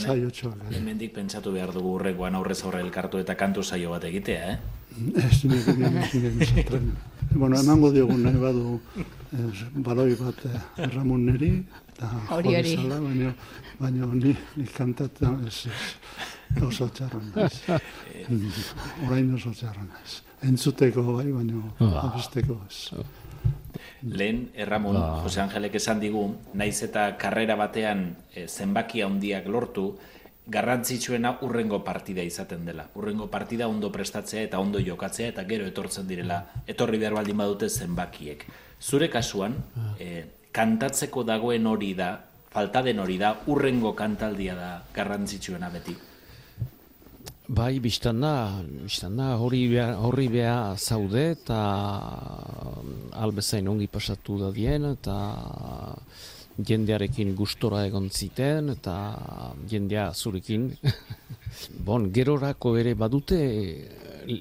zaio 0.00 0.30
txoak. 0.30 0.62
Hemendik 0.72 1.14
pentsatu 1.14 1.52
behar 1.52 1.72
dugu 1.74 1.96
urrekoan 1.98 2.34
aurrez 2.34 2.60
aurre 2.64 2.80
elkartu 2.84 3.18
eta 3.18 3.34
kantu 3.34 3.62
saio 3.62 3.90
bat 3.90 4.04
egitea, 4.04 4.52
eh? 4.52 4.58
Ez, 5.26 5.44
nire, 5.44 5.74
nire, 5.74 6.30
nire, 6.38 6.80
Bueno, 7.34 7.58
emango 7.58 7.90
diogun 7.90 8.22
nahi 8.22 8.38
badu 8.38 8.80
baloi 9.82 10.14
bat 10.14 10.44
eh, 10.46 10.86
Ramon 10.92 11.24
neri, 11.26 11.50
hori 12.30 12.54
hori. 12.54 12.76
Baina, 12.76 13.32
baina 13.80 14.06
ni, 14.12 14.36
ni 14.56 14.66
kantatzen 14.70 15.40
ez, 15.48 15.64
ez 15.66 16.62
oso 16.62 16.88
txarran 16.94 17.32
ez. 17.42 17.58
Horain 19.02 19.34
oso 19.34 19.50
txarran 19.50 19.90
ez. 20.04 20.20
Entzuteko 20.46 21.02
bai, 21.08 21.26
baina 21.32 21.62
ah. 21.80 22.10
abesteko 22.10 22.60
ez. 22.68 23.04
Lehen, 24.04 24.50
Erramon, 24.54 24.96
ah. 24.96 25.20
Jose 25.24 25.40
Angelek 25.40 25.78
esan 25.80 26.00
digu, 26.00 26.26
naiz 26.54 26.82
eta 26.86 27.08
karrera 27.20 27.56
batean 27.56 28.10
e, 28.34 28.46
zenbaki 28.48 29.02
handiak 29.02 29.46
lortu, 29.48 29.94
garrantzitsuena 30.46 31.38
urrengo 31.46 31.80
partida 31.84 32.22
izaten 32.22 32.66
dela. 32.68 32.84
Urrengo 33.00 33.30
partida 33.32 33.68
ondo 33.68 33.90
prestatzea 33.92 34.44
eta 34.44 34.60
ondo 34.60 34.80
jokatzea 34.84 35.30
eta 35.32 35.44
gero 35.48 35.66
etortzen 35.66 36.08
direla, 36.08 36.42
etorri 36.66 37.00
behar 37.00 37.16
baldin 37.16 37.40
badute 37.40 37.70
zenbakiek. 37.70 38.44
Zure 38.80 39.08
kasuan, 39.08 39.56
e, 39.98 40.24
kantatzeko 40.52 41.24
dagoen 41.24 41.66
hori 41.66 41.94
da, 41.98 42.14
falta 42.52 42.82
den 42.82 43.00
hori 43.00 43.16
da, 43.18 43.34
urrengo 43.50 43.94
kantaldia 43.96 44.54
da 44.58 44.74
garrantzitsuena 44.94 45.72
beti. 45.72 45.96
Bai, 47.44 47.76
biztan 47.76 48.22
da, 48.24 48.62
biztan 48.64 49.18
da, 49.20 49.34
hori 49.36 49.66
beha, 49.68 49.98
hori 50.00 50.30
beha 50.32 50.76
zaude 50.80 51.24
eta 51.34 51.58
albezain 53.20 53.68
ongi 53.68 53.84
pasatu 53.86 54.38
da 54.40 54.48
dien 54.50 54.86
eta 54.88 55.16
jendearekin 56.56 57.34
gustora 57.36 57.82
egon 57.84 58.08
ziten 58.08 58.70
eta 58.72 58.94
jendea 59.68 60.06
zurekin. 60.14 60.70
bon, 61.86 62.08
gerorako 62.16 62.78
ere 62.80 62.94
badute 62.94 63.42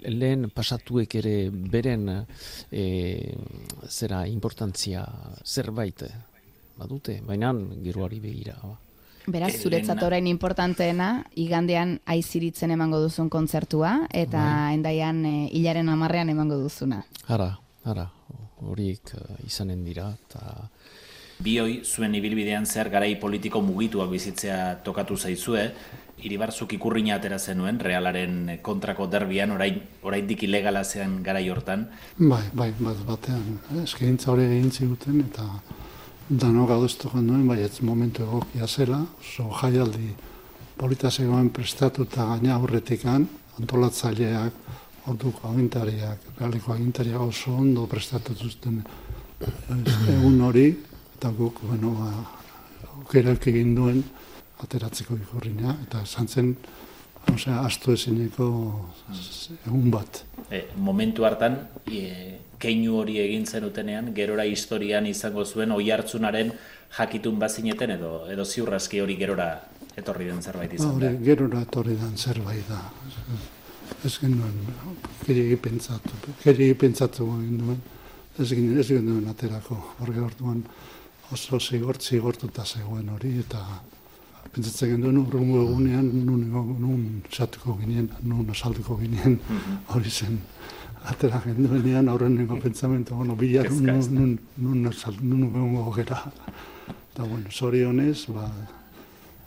lehen 0.08 0.48
pasatuek 0.56 1.16
ere 1.20 1.36
beren 1.52 2.08
e, 2.72 2.86
zera 3.90 4.24
importantzia 4.32 5.04
zerbait 5.44 6.08
badute, 6.80 7.20
baina 7.28 7.52
geroari 7.84 8.24
begira. 8.24 8.56
Ba. 8.64 8.83
Beraz, 9.28 9.54
zuretzat 9.62 10.02
orain 10.04 10.28
importanteena, 10.28 11.24
igandean 11.40 12.00
aiziritzen 12.06 12.74
emango 12.76 13.00
duzun 13.00 13.30
kontzertua, 13.32 14.08
eta 14.12 14.42
bai. 14.42 14.74
endaian 14.76 15.24
e, 15.26 15.36
hilaren 15.56 15.90
amarrean 15.90 16.34
emango 16.34 16.58
duzuna. 16.60 17.04
Ara, 17.32 17.54
ara, 17.88 18.10
horiek 18.64 19.16
uh, 19.16 19.38
izanen 19.48 19.84
dira, 19.86 20.12
eta 20.28 20.70
Bioi 21.44 21.82
zuen 21.84 22.14
ibilbidean 22.16 22.66
zer 22.70 22.88
garai 22.94 23.16
politiko 23.20 23.60
mugituak 23.66 24.12
bizitzea 24.12 24.58
tokatu 24.86 25.18
zaizue, 25.18 25.64
iribarzuk 26.24 26.76
ikurriña 26.78 27.18
atera 27.18 27.40
zenuen, 27.40 27.80
realaren 27.84 28.60
kontrako 28.64 29.08
derbian, 29.12 29.52
orain, 29.52 29.82
orain 30.04 30.28
dik 30.30 30.46
ilegala 30.48 30.84
zean 30.84 31.18
garai 31.24 31.48
hortan. 31.50 31.88
Bai, 32.18 32.44
bai, 32.54 32.70
bat 32.80 33.02
batean, 33.08 33.58
eskegintza 33.84 34.32
hori 34.32 34.46
egin 34.46 34.72
ziguten, 34.72 35.20
eta 35.26 35.48
dano 36.30 36.66
gauduztu 36.66 37.10
nuen, 37.20 37.48
bai, 37.48 37.62
ez 37.64 37.82
momentu 37.82 38.24
egokia 38.24 38.68
zela, 38.68 39.02
oso 39.20 39.50
jaialdi 39.60 40.14
polita 40.78 41.12
zegoen 41.12 41.50
prestatu 41.50 42.04
eta 42.04 42.26
gaina 42.26 42.56
aurretikan, 42.56 43.28
antolatzaileak, 43.60 44.54
orduko 45.12 45.50
agintariak, 45.50 46.20
realiko 46.40 46.74
agintariak 46.74 47.22
oso 47.22 47.56
ondo 47.56 47.86
prestatu 47.88 48.34
zuten 48.36 48.82
egun 50.16 50.42
hori, 50.42 50.70
eta 51.18 51.30
guk, 51.30 51.60
bueno, 51.68 51.92
ba, 52.00 53.20
egin 53.46 53.76
duen, 53.76 54.04
ateratzeko 54.64 55.16
ikurrina, 55.16 55.78
eta 55.84 56.06
zantzen, 56.06 56.56
osea, 57.32 57.62
astu 57.66 57.94
ezineko 57.94 58.48
egun 59.66 59.90
bat. 59.94 60.24
E, 60.50 60.66
momentu 60.76 61.26
hartan, 61.26 61.58
e, 61.88 62.40
keinu 62.60 62.98
hori 63.02 63.20
egin 63.24 63.46
zenutenean, 63.46 64.12
gerora 64.16 64.46
historian 64.48 65.08
izango 65.10 65.46
zuen 65.46 65.72
oi 65.76 65.90
hartzunaren 65.92 66.54
jakitun 66.98 67.40
bazineten 67.40 67.96
edo 67.98 68.12
edo 68.32 68.46
ziurraski 68.46 69.02
hori 69.04 69.18
gerora 69.20 69.50
etorri 69.98 70.30
den 70.30 70.42
zerbait 70.42 70.74
izan 70.74 71.00
da. 71.00 71.10
Hori 71.10 71.26
gerora 71.26 71.64
etorri 71.68 71.98
den 72.00 72.18
zerbait 72.18 72.70
da. 72.70 72.82
Ez 74.04 74.18
genuen, 74.20 74.56
keri 75.26 75.56
pentsatu, 75.60 76.18
keri 76.44 76.74
pentsatu 76.80 77.28
genuen, 77.42 77.82
ez 78.40 78.50
genuen, 78.52 78.80
ez 78.80 78.88
genuen 78.90 79.28
aterako, 79.32 79.78
hori 80.04 80.20
orduan 80.20 80.64
oso 81.34 81.60
zigort, 81.60 82.02
zigortuta 82.02 82.66
zegoen 82.66 83.10
hori, 83.10 83.38
eta 83.44 83.62
pentsatzen 84.54 84.94
genduen 84.94 85.18
urrungo 85.24 85.64
egunean 85.64 86.10
nun, 86.26 86.44
nun 86.82 87.04
txatuko 87.30 87.78
ginen, 87.82 88.10
nun 88.22 88.50
asalduko 88.54 88.98
ginen, 89.02 89.40
mhm. 89.40 89.80
hori 89.94 90.10
zen. 90.12 90.40
Atera 91.12 91.42
genduenean 91.44 92.08
aurren 92.08 92.38
nengo 92.38 92.56
pentsamentu, 92.64 93.16
bueno, 93.20 93.36
bila 93.36 93.64
nun, 93.68 93.90
nun, 94.16 94.38
nun, 94.58 94.92
nun, 95.22 95.48
nun, 95.52 95.94
gera. 95.98 96.22
Eta, 96.88 97.26
bueno, 97.26 97.52
zorionez, 97.52 98.28
ba, 98.32 98.48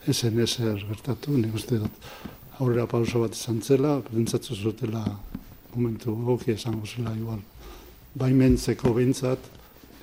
esen 0.06 0.38
ezer 0.44 0.82
gertatu, 0.90 1.38
nik 1.38 1.54
uste 1.56 1.80
dut 1.80 2.04
aurrera 2.58 2.86
pauso 2.88 3.20
bat 3.24 3.34
izan 3.36 3.60
zela, 3.60 3.98
pentsatzu 4.06 4.54
zutela 4.54 5.02
momentu 5.74 6.14
goki 6.28 6.52
esango 6.54 6.86
zela 6.86 7.12
igual. 7.16 7.42
Baimentzeko 8.16 8.94
behintzat 8.96 9.50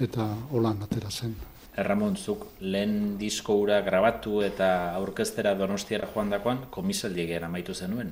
eta 0.02 0.28
holan 0.52 0.84
atera 0.86 1.10
zen. 1.10 1.34
Erramon, 1.78 2.16
lehen 2.62 3.18
disko 3.18 3.56
ura 3.58 3.80
grabatu 3.82 4.42
eta 4.46 4.94
aurkeztera 5.00 5.56
donostiara 5.58 6.08
joan 6.14 6.30
dakoan, 6.30 6.68
komisaldiegera 6.70 7.48
amaitu 7.50 7.74
zenuen? 7.74 8.12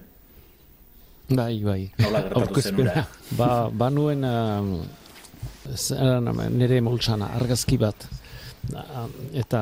Bai, 1.30 1.62
bai. 1.64 1.92
Nola 2.02 2.22
gertatu 2.26 2.62
zenura? 2.62 3.06
Ba, 3.40 3.70
ba 3.70 3.90
nuen 3.90 4.24
uh, 4.26 4.82
nire 6.50 6.82
moltsana, 6.82 7.30
argazki 7.38 7.78
bat. 7.78 8.08
eta 9.34 9.62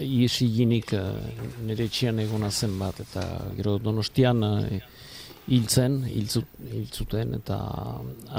iesi 0.00 0.48
ginik 0.52 0.92
uh, 0.92 1.14
nire 1.64 1.88
txian 1.88 2.18
egona 2.20 2.50
zen 2.50 2.78
bat. 2.78 3.00
Eta 3.00 3.22
gero 3.56 3.78
donostian 3.78 4.42
uh, 4.42 4.66
hiltzen, 5.46 6.02
hiltzuten, 6.10 7.34
eta 7.38 7.60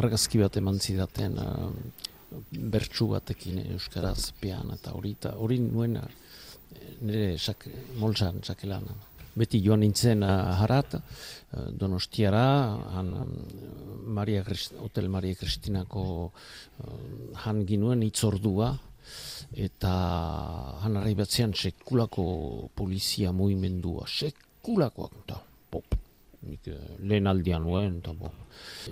argazki 0.01 0.44
bat 0.44 0.58
eman 0.58 0.80
zidaten 0.80 1.39
bertsu 2.51 3.10
batekin 3.13 3.60
euskaraz 3.75 4.32
pean 4.39 4.72
eta 4.75 4.94
hori 4.96 5.15
eta 5.18 5.36
hori 5.42 5.60
nuen 5.63 5.98
eh, 6.00 6.08
nire 7.01 7.38
sak, 7.38 7.68
molzan 8.01 8.42
sakelan. 8.44 8.88
Beti 9.36 9.60
joan 9.60 9.82
nintzen 9.84 10.24
uh, 10.24 10.54
harat, 10.62 10.94
uh, 10.96 11.65
donostiara, 11.75 12.46
han, 12.94 13.10
Maria 14.15 14.46
Hotel 14.80 15.10
Maria 15.12 15.36
Kristinako 15.36 16.06
han 17.44 17.65
ginuen 17.68 18.06
itzordua, 18.08 18.70
eta 19.68 19.92
han 20.86 20.96
arribatzean 21.01 21.51
sekulako 21.51 22.70
polizia 22.75 23.34
muimendua, 23.36 24.08
sekulakoak, 24.08 25.20
eta 25.25 25.42
nik 26.46 26.70
uh, 26.72 26.79
lehen 27.08 27.27
aldian 27.27 27.64
nuen, 27.66 28.00
eta 28.01 28.14
bo. 28.18 28.31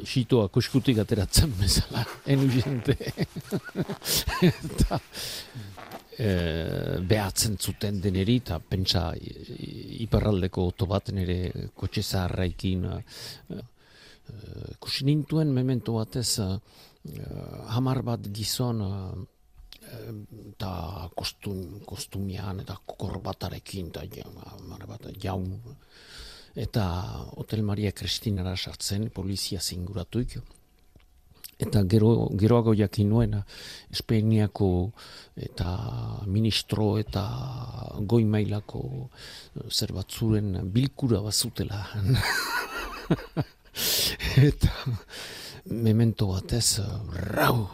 Sitoa 0.04 0.50
kuskutik 0.54 1.00
ateratzen 1.04 1.54
bezala, 1.62 2.04
enu 2.26 2.50
jente. 2.52 2.98
eta 4.50 5.00
e, 6.18 7.00
behatzen 7.10 7.58
zuten 7.58 8.00
deneri, 8.02 8.40
eta 8.44 8.60
pentsa 8.60 9.12
iparraldeko 10.06 10.68
oto 10.72 10.88
bat 10.90 11.14
nire 11.16 11.70
kotxe 11.76 12.04
zaharraikin. 12.04 12.88
E, 12.90 13.62
kusi 14.80 15.06
nintuen 15.10 15.54
memento 15.54 15.98
batez, 16.00 16.40
e, 16.40 16.50
hamar 17.76 18.02
bat 18.06 18.32
gizon, 18.34 18.84
eta 20.54 21.10
kostum, 21.14 21.82
kostumian, 21.86 22.64
eta 22.64 22.78
korbatarekin, 22.88 23.92
eta 23.92 24.06
jaun, 25.22 25.52
eta 26.56 26.84
Hotel 27.38 27.64
Maria 27.64 27.92
Kristinara 27.92 28.56
sartzen, 28.58 29.10
polizia 29.10 29.62
zinguratuik. 29.62 30.38
Eta 31.64 31.84
gero, 31.88 32.30
geroago 32.38 32.74
jakin 32.76 33.10
nuen, 33.10 33.36
Espainiako 33.94 34.92
eta 35.38 36.24
ministro 36.28 36.98
eta 37.00 37.24
goi 38.10 38.26
mailako 38.26 38.82
zer 39.70 39.94
batzuren 39.94 40.58
bilkura 40.74 41.22
bazutela. 41.22 41.86
eta 44.50 44.74
memento 45.70 46.28
batez, 46.34 46.82
rau, 47.32 47.70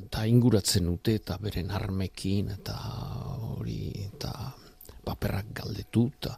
eta 0.00 0.24
inguratzen 0.26 0.88
dute 0.88 1.14
eta 1.20 1.36
beren 1.40 1.70
armekin 1.70 2.50
eta 2.56 2.76
hori 3.54 3.92
eta 4.06 4.32
paperak 5.04 5.52
galdetu 5.56 6.08
eta 6.16 6.36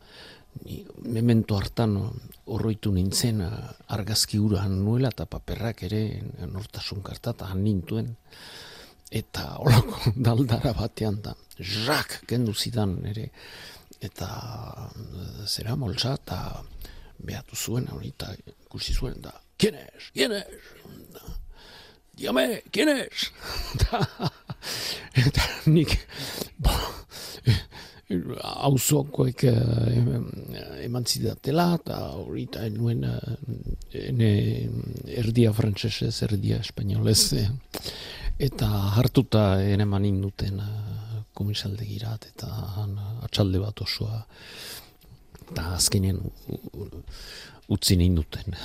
ni 0.64 0.82
memento 1.08 1.56
hartan 1.56 1.96
horroitu 2.46 2.92
nintzen 2.92 3.42
argazki 3.96 4.38
urahan 4.38 4.74
nuela 4.84 5.10
eta 5.14 5.26
paperrak 5.26 5.82
ere 5.88 6.02
nortasun 6.46 7.02
kartata 7.02 7.50
han 7.50 7.64
nintuen. 7.64 8.14
Eta 9.10 9.56
holako 9.60 10.12
daldara 10.28 10.72
batean 10.78 11.20
da 11.22 11.34
jak 11.58 12.22
kendu 12.28 12.54
zidan 12.54 12.98
ere. 13.06 13.28
Eta 14.02 14.28
eh, 14.88 15.46
zera 15.46 15.76
moltza 15.76 16.16
eta 16.18 16.38
behatu 17.22 17.56
zuen 17.56 17.86
hori 17.92 18.10
eta 18.16 18.32
ikusi 18.66 18.94
zuen 18.94 19.20
da 19.22 19.32
kien 19.62 19.76
es, 19.78 20.10
kien 20.10 20.32
es? 20.34 20.46
Diame, 22.18 22.66
kien 22.74 22.90
eta 25.22 25.44
nik 25.70 25.94
hauzokoek 28.66 29.44
uh, 29.50 30.82
eman 30.84 31.06
zidatela, 31.06 31.72
eta 31.78 31.98
hori 32.18 32.46
nuen 32.74 33.04
uh, 33.08 33.18
erdia 35.22 35.52
frantzesez, 35.56 36.14
erdia 36.26 36.60
espainolez, 36.62 37.32
eh. 37.40 37.48
eta 38.38 38.68
hartuta 38.98 39.44
ere 39.62 39.86
eman 39.86 40.06
induten 40.08 40.60
uh, 40.60 41.20
komisalde 41.34 41.86
girat, 41.88 42.28
eta 42.34 42.48
han, 42.76 42.96
atxalde 43.24 43.60
bat 43.62 43.84
osoa, 43.84 44.22
eta 45.50 45.68
azkenean 45.76 46.20
utzi 47.72 47.96
induten. 48.00 48.56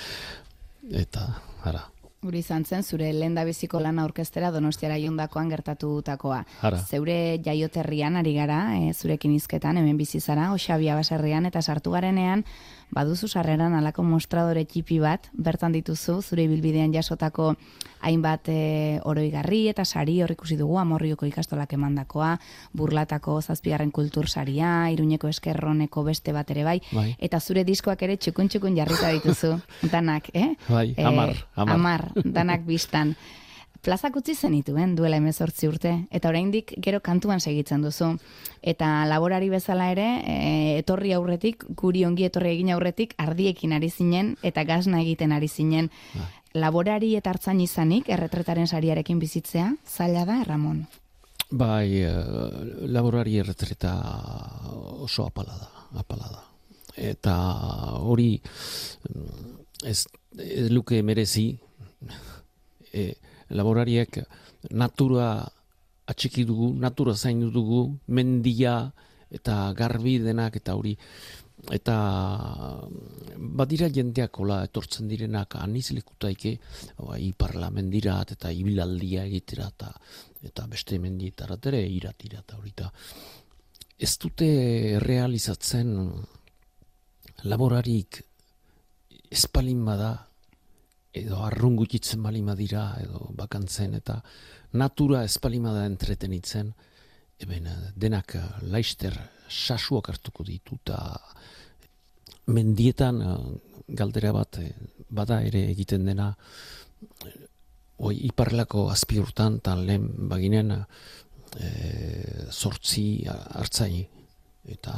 eta, 1.04 1.28
ara. 1.68 1.86
Guri 2.18 2.40
izan 2.42 2.64
zen, 2.66 2.82
zure 2.82 3.12
lehen 3.14 3.36
da 3.38 3.44
biziko 3.46 3.78
lana 3.78 4.02
orkestera 4.02 4.48
donostiara 4.50 4.96
jondakoan 4.98 5.52
gertatutakoa. 5.52 6.40
Zeure 6.90 7.38
jaioterrian 7.44 8.18
ari 8.18 8.32
gara, 8.34 8.56
e, 8.74 8.90
zurekin 8.92 9.36
izketan, 9.36 9.78
hemen 9.78 10.00
bizizara, 10.00 10.48
osabia 10.50 10.96
baserrian, 10.98 11.46
eta 11.46 11.62
sartu 11.62 11.94
garenean, 11.94 12.42
baduzu 12.94 13.28
sarreran 13.28 13.74
alako 13.76 14.02
mostradore 14.06 14.64
txipi 14.64 14.98
bat, 15.02 15.28
bertan 15.32 15.74
dituzu, 15.76 16.20
zure 16.22 16.46
bilbidean 16.48 16.92
jasotako 16.94 17.54
hainbat 18.00 18.48
e, 18.52 19.00
oroigarri 19.04 19.64
eta 19.72 19.84
sari 19.84 20.20
hor 20.22 20.32
ikusi 20.32 20.56
dugu 20.56 20.78
amorrioko 20.78 21.26
ikastolak 21.26 21.72
emandakoa, 21.74 22.36
burlatako 22.72 23.40
zazpigarren 23.42 23.90
kultur 23.90 24.28
saria, 24.28 24.90
iruñeko 24.94 25.28
eskerroneko 25.28 26.04
beste 26.06 26.32
bat 26.32 26.50
ere 26.54 26.64
bai, 26.64 26.78
bai. 26.92 27.10
eta 27.18 27.40
zure 27.40 27.64
diskoak 27.64 28.06
ere 28.06 28.16
txukun 28.16 28.48
txukun 28.48 28.78
jarrita 28.78 29.12
dituzu, 29.18 29.56
danak, 29.94 30.30
eh? 30.34 30.54
Bai, 30.68 30.94
e, 30.96 31.04
amar, 31.04 31.36
amar. 31.56 31.74
Amar, 31.78 32.08
danak 32.24 32.64
biztan 32.68 33.16
plazak 33.82 34.16
utzi 34.18 34.34
zenituen 34.34 34.94
duela 34.98 35.18
emezortzi 35.20 35.68
urte, 35.68 35.92
eta 36.10 36.28
oraindik 36.28 36.74
gero 36.84 37.00
kantuan 37.04 37.40
segitzen 37.40 37.82
duzu. 37.82 38.14
Eta 38.62 39.06
laborari 39.06 39.48
bezala 39.52 39.90
ere, 39.92 40.08
e, 40.24 40.78
etorri 40.80 41.12
aurretik, 41.16 41.64
guri 41.78 42.04
ongi 42.04 42.26
etorri 42.28 42.52
egin 42.56 42.72
aurretik, 42.74 43.14
ardiekin 43.18 43.72
ari 43.76 43.90
zinen, 43.90 44.36
eta 44.42 44.64
gazna 44.68 45.02
egiten 45.02 45.32
ari 45.32 45.48
zinen. 45.48 45.90
Bai. 46.14 46.28
Laborari 46.58 47.14
eta 47.16 47.30
hartzan 47.30 47.60
izanik, 47.60 48.08
erretretaren 48.08 48.66
sariarekin 48.66 49.18
bizitzea, 49.18 49.72
zaila 49.86 50.24
da, 50.26 50.42
Ramon? 50.48 50.86
Bai, 51.50 52.02
laborari 52.92 53.38
erretreta 53.40 53.94
oso 55.00 55.24
apala 55.28 55.54
da, 55.56 55.68
apala 56.02 56.28
da. 56.32 56.42
Eta 56.98 57.34
hori 58.02 58.34
ez, 59.86 60.02
ez 60.36 60.66
luke 60.72 60.98
merezi 61.02 61.52
e, 62.92 63.14
laborariek 63.50 64.20
natura 64.70 65.46
atxiki 66.08 66.44
dugu, 66.48 66.72
natura 66.74 67.14
zain 67.14 67.40
dugu, 67.52 67.98
mendia 68.08 68.90
eta 69.30 69.72
garbi 69.76 70.18
denak 70.24 70.56
eta 70.56 70.74
hori. 70.74 70.94
Eta 71.74 71.94
badira 73.58 73.88
jendeak 73.90 74.38
hola 74.38 74.60
etortzen 74.68 75.08
direnak 75.10 75.56
aniz 75.58 75.90
lekutaike 75.90 76.52
bai, 77.02 77.32
parlamendirat 77.36 78.36
eta 78.36 78.52
ibilaldia 78.54 79.24
egitera 79.26 79.66
eta, 79.66 79.90
eta 80.46 80.66
beste 80.70 81.00
mendietarat 81.02 81.66
ere 81.66 81.82
iratira 81.82 82.40
eta 82.44 82.56
hori. 82.56 82.72
Ez 83.98 84.14
dute 84.22 84.48
realizatzen 85.02 85.92
laborarik 87.44 88.22
espalin 89.30 89.84
bada 89.84 90.27
edo 91.24 91.42
arrungutitzen 91.46 92.22
balima 92.22 92.54
dira 92.58 92.90
edo 93.02 93.30
bakantzen 93.36 93.94
eta 93.98 94.20
natura 94.72 95.24
espalima 95.24 95.72
da 95.72 95.86
entretenitzen 95.86 96.72
eben 97.40 97.68
denak 97.96 98.36
laister 98.62 99.14
sasuak 99.48 100.10
hartuko 100.12 100.44
ditu 100.44 100.78
eta 100.82 100.98
mendietan 102.52 103.22
galdera 103.88 104.32
bat 104.32 104.60
bada 105.08 105.40
ere 105.46 105.64
egiten 105.70 106.04
dena 106.04 106.32
oi 107.98 108.14
iparlako 108.28 108.88
azpi 108.92 109.18
urtan 109.18 109.58
eta 109.60 109.74
lehen 109.76 110.06
baginen 110.30 110.74
e, 110.76 111.68
sortzi 112.50 113.24
hartzai 113.28 114.06
eta 114.68 114.94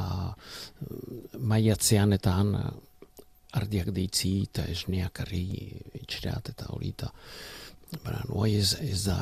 maiatzean 1.39 2.13
eta 2.17 2.35
han 2.39 2.55
ardiak 3.57 3.91
deitzi 3.95 4.31
eta 4.45 4.65
esneak 4.71 5.23
arri 5.23 5.43
itxerat 6.01 6.53
eta 6.53 6.69
hori 6.71 6.93
eta 6.95 7.11
bara, 8.03 8.21
ez, 8.47 8.73
ez 8.79 9.03
da 9.05 9.17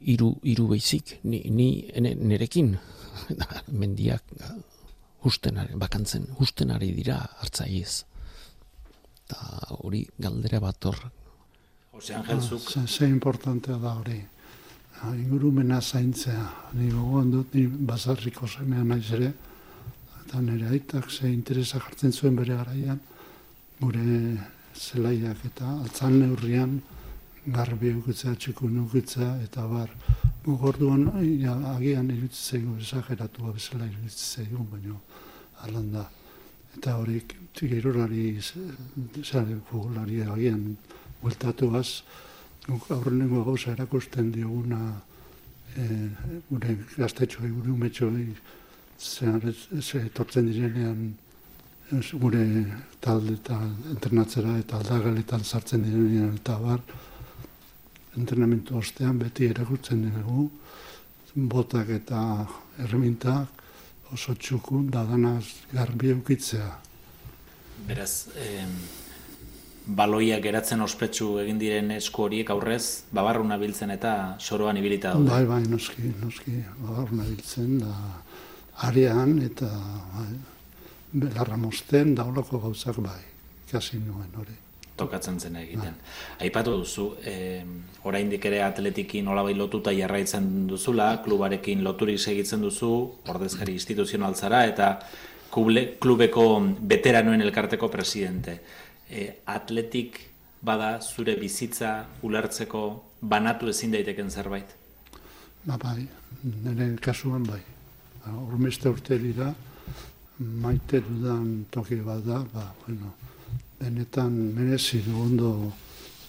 iru, 0.00 0.34
iru 0.42 0.68
beizik 0.70 1.18
ni, 1.24 1.42
ni 1.50 1.68
nerekin 2.00 2.76
mendiak 3.80 4.22
husten 5.26 5.58
bakantzen 5.80 6.28
husten 6.38 6.70
ari 6.70 6.92
dira 6.94 7.18
hartzaiez 7.42 8.04
eta 9.24 9.76
hori 9.82 10.04
galdera 10.18 10.60
bat 10.62 10.86
hor 10.86 11.00
Jose 11.96 12.14
Angelzuk 12.14 12.70
ah, 12.76 12.86
ze, 12.86 13.08
importantea 13.08 13.78
da 13.82 13.96
hori 13.98 14.20
ingurumena 15.16 15.80
zaintzea 15.80 16.46
ni 16.74 16.90
gogoan 16.90 17.30
dut 17.30 17.54
ni 17.54 17.66
bazarriko 17.66 18.46
zemean 18.46 18.88
naiz 18.88 19.10
ere 19.12 19.32
eta 20.26 20.40
nire 20.42 20.66
aitak 20.74 21.10
ze 21.10 21.28
interesa 21.30 21.78
jartzen 21.78 22.12
zuen 22.12 22.34
bere 22.36 22.56
garaian, 22.58 22.98
gure 23.78 24.38
zelaiak 24.74 25.44
eta 25.46 25.68
altzan 25.84 26.18
neurrian 26.18 26.80
garbi 27.46 27.92
eukitzea, 27.92 28.34
txiku 28.34 28.66
nukitzea, 28.66 29.36
eta 29.44 29.66
bar, 29.70 29.92
gugorduan 30.42 31.04
ja, 31.38 31.54
agian 31.76 32.10
irutzi 32.10 32.42
zeigu, 32.56 32.74
esageratu 32.82 33.52
bezala 33.52 33.86
irutzi 33.86 34.40
zeigu, 34.40 34.66
baina 34.72 34.98
alan 35.62 35.92
da. 35.92 36.04
Eta 36.74 36.96
horik, 36.98 37.36
gerurari, 37.60 38.40
zare, 39.22 39.60
fugulari 39.70 40.20
agian, 40.26 40.74
bueltatu 41.22 41.70
az, 41.78 42.02
guk 42.66 42.90
aurrenengo 42.90 43.44
gauza 43.46 43.70
erakusten 43.78 44.32
dioguna 44.34 44.82
e, 45.76 45.86
gure 46.50 46.78
gaztetxoa, 46.96 47.46
gure 47.46 47.70
umetxoa, 47.78 48.10
ez 48.98 49.88
etortzen 50.00 50.46
direnean 50.50 51.14
gure 52.20 52.44
talde 53.00 53.34
eta 53.34 53.58
entrenatzera 53.90 54.56
eta 54.58 54.80
aldagaletan 54.80 55.44
sartzen 55.44 55.84
direnean 55.84 56.34
eta 56.34 56.58
bar 56.58 56.80
entrenamentu 58.16 58.78
ostean 58.78 59.18
beti 59.18 59.50
erakutzen 59.52 60.02
dugu 60.10 60.48
botak 61.36 61.88
eta 61.92 62.20
erremintak 62.82 63.62
oso 64.12 64.34
txukun 64.34 64.90
dadanaz 64.90 65.44
garbi 65.72 66.10
eukitzea. 66.14 66.68
Beraz, 67.86 68.26
baloiak 69.86 70.42
geratzen 70.42 70.80
ospetsu 70.82 71.36
egin 71.42 71.58
diren 71.60 71.90
esku 71.94 72.24
horiek 72.26 72.50
aurrez, 72.50 73.04
babarruna 73.14 73.58
biltzen 73.60 73.92
eta 73.94 74.12
soroan 74.38 74.78
ibilita 74.80 75.12
daude. 75.14 75.30
Bai, 75.30 75.44
bai, 75.46 75.62
noski, 75.70 76.10
noski, 76.22 76.56
babarruna 76.80 77.26
biltzen 77.28 77.78
da 77.82 77.92
arean 78.84 79.38
eta 79.42 79.68
bai, 80.12 80.36
belarra 81.12 81.56
mosten 81.56 82.14
daulako 82.14 82.60
gauzak 82.66 83.00
bai, 83.00 83.22
kasi 83.70 83.98
nuen 83.98 84.32
hori. 84.36 84.56
Tokatzen 84.96 85.38
zen 85.40 85.56
egiten. 85.60 85.92
Bai. 85.92 86.46
Aipatu 86.46 86.72
duzu, 86.78 87.10
e, 87.20 87.62
oraindik 88.08 88.44
ere 88.48 88.62
atletikin 88.64 89.26
bai 89.26 89.54
lotuta 89.54 89.92
jarraitzen 89.92 90.66
duzula, 90.66 91.22
klubarekin 91.22 91.84
loturik 91.84 92.18
segitzen 92.18 92.62
duzu, 92.62 92.92
ordezkari 93.28 93.72
instituzional 93.72 94.34
zara, 94.34 94.64
eta 94.64 94.98
kuble, 95.50 95.98
klubeko 96.00 96.62
veteranoen 96.80 97.42
elkarteko 97.42 97.88
presidente. 97.88 98.60
E, 99.10 99.42
atletik 99.44 100.20
bada 100.62 100.98
zure 101.00 101.36
bizitza 101.36 102.06
ulertzeko 102.22 103.04
banatu 103.20 103.68
ezin 103.68 103.92
daiteken 103.92 104.30
zerbait? 104.30 104.74
Ba 105.66 105.76
bai, 105.76 106.08
nire 106.42 106.96
kasuan 107.00 107.44
bai 107.44 107.75
urmeste 108.32 108.88
urte 108.88 109.18
dira, 109.18 109.52
maite 110.38 111.00
dudan 111.00 111.64
toki 111.70 112.00
bat 112.04 112.24
da, 112.24 112.42
ba, 112.52 112.66
bueno, 112.84 113.12
benetan 113.80 114.32
merezi 114.56 115.02
du 115.04 115.16
ondo 115.20 115.72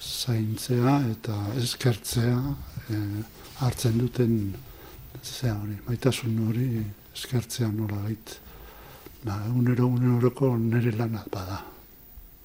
zaintzea 0.01 0.99
eta 1.11 1.35
eskertzea 1.57 2.37
e, 2.89 2.99
hartzen 3.59 3.97
duten 3.97 4.37
zea 5.23 5.55
hori, 5.55 5.77
maitasun 5.87 6.37
hori 6.47 6.67
eskertzea 7.15 7.71
nola 7.71 7.99
gait. 8.05 8.37
Ba, 9.23 9.41
egunero, 9.49 9.87
eguneroko 9.89 10.53
nire 10.57 10.93
lanat 10.95 11.29
bada. 11.33 11.63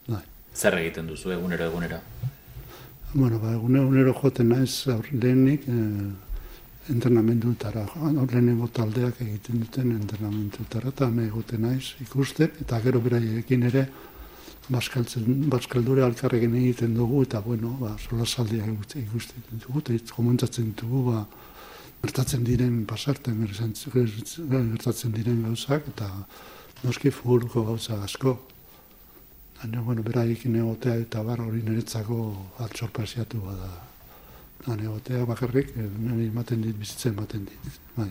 Bai. 0.08 0.22
Zer 0.56 0.78
egiten 0.80 1.06
duzu 1.06 1.30
egunero, 1.36 1.68
egunero? 1.70 2.00
Bueno, 3.12 3.38
ba, 3.38 3.52
egunero, 3.52 3.84
egunero 3.86 4.14
joten 4.18 4.48
naiz 4.54 4.86
lehenik, 5.12 5.68
e, 5.68 5.78
entrenamenduetara. 6.90 7.86
Lehenengo 8.12 8.68
taldeak 8.68 9.20
egiten 9.22 9.60
duten 9.62 9.92
entrenamenduetara, 9.94 10.88
eta 10.88 11.08
me 11.10 11.26
egoten 11.26 11.62
naiz 11.62 11.94
ikusten, 12.02 12.50
eta 12.64 12.80
gero 12.82 13.00
beraiekin 13.00 13.62
ere 13.70 13.86
baskaldure 14.70 16.02
alkarrekin 16.02 16.54
egiten 16.56 16.94
dugu, 16.94 17.22
eta 17.22 17.40
bueno, 17.40 17.76
ba, 17.80 17.94
sola 17.98 18.26
saldiak 18.26 18.96
ikusten 18.98 19.42
dugu, 19.52 19.82
eta 19.84 20.14
komentatzen 20.14 20.74
dugu, 20.80 21.04
ba, 21.10 21.26
gertatzen 22.02 22.42
diren 22.44 22.84
pasarten, 22.86 23.46
gertatzen 23.46 25.12
diren 25.14 25.42
gauzak, 25.46 25.86
eta 25.94 26.10
noski 26.82 27.10
fugurko 27.10 27.64
gauza 27.70 28.02
asko. 28.02 28.40
Baina, 29.60 29.80
bueno, 29.86 30.02
beraiekin 30.02 30.56
egotea 30.58 30.98
eta 31.04 31.22
bar 31.22 31.40
hori 31.40 31.62
niretzako 31.62 32.18
altsorpasiatu 32.64 33.38
bada 33.46 33.91
han 34.66 34.80
egotea 34.80 35.24
bakarrik, 35.26 35.72
eh, 35.76 35.88
nire 35.98 36.28
ematen 36.28 36.62
dit, 36.62 36.76
bizitzen 36.78 37.12
ematen 37.12 37.44
dit. 37.44 37.80
Bai. 37.96 38.10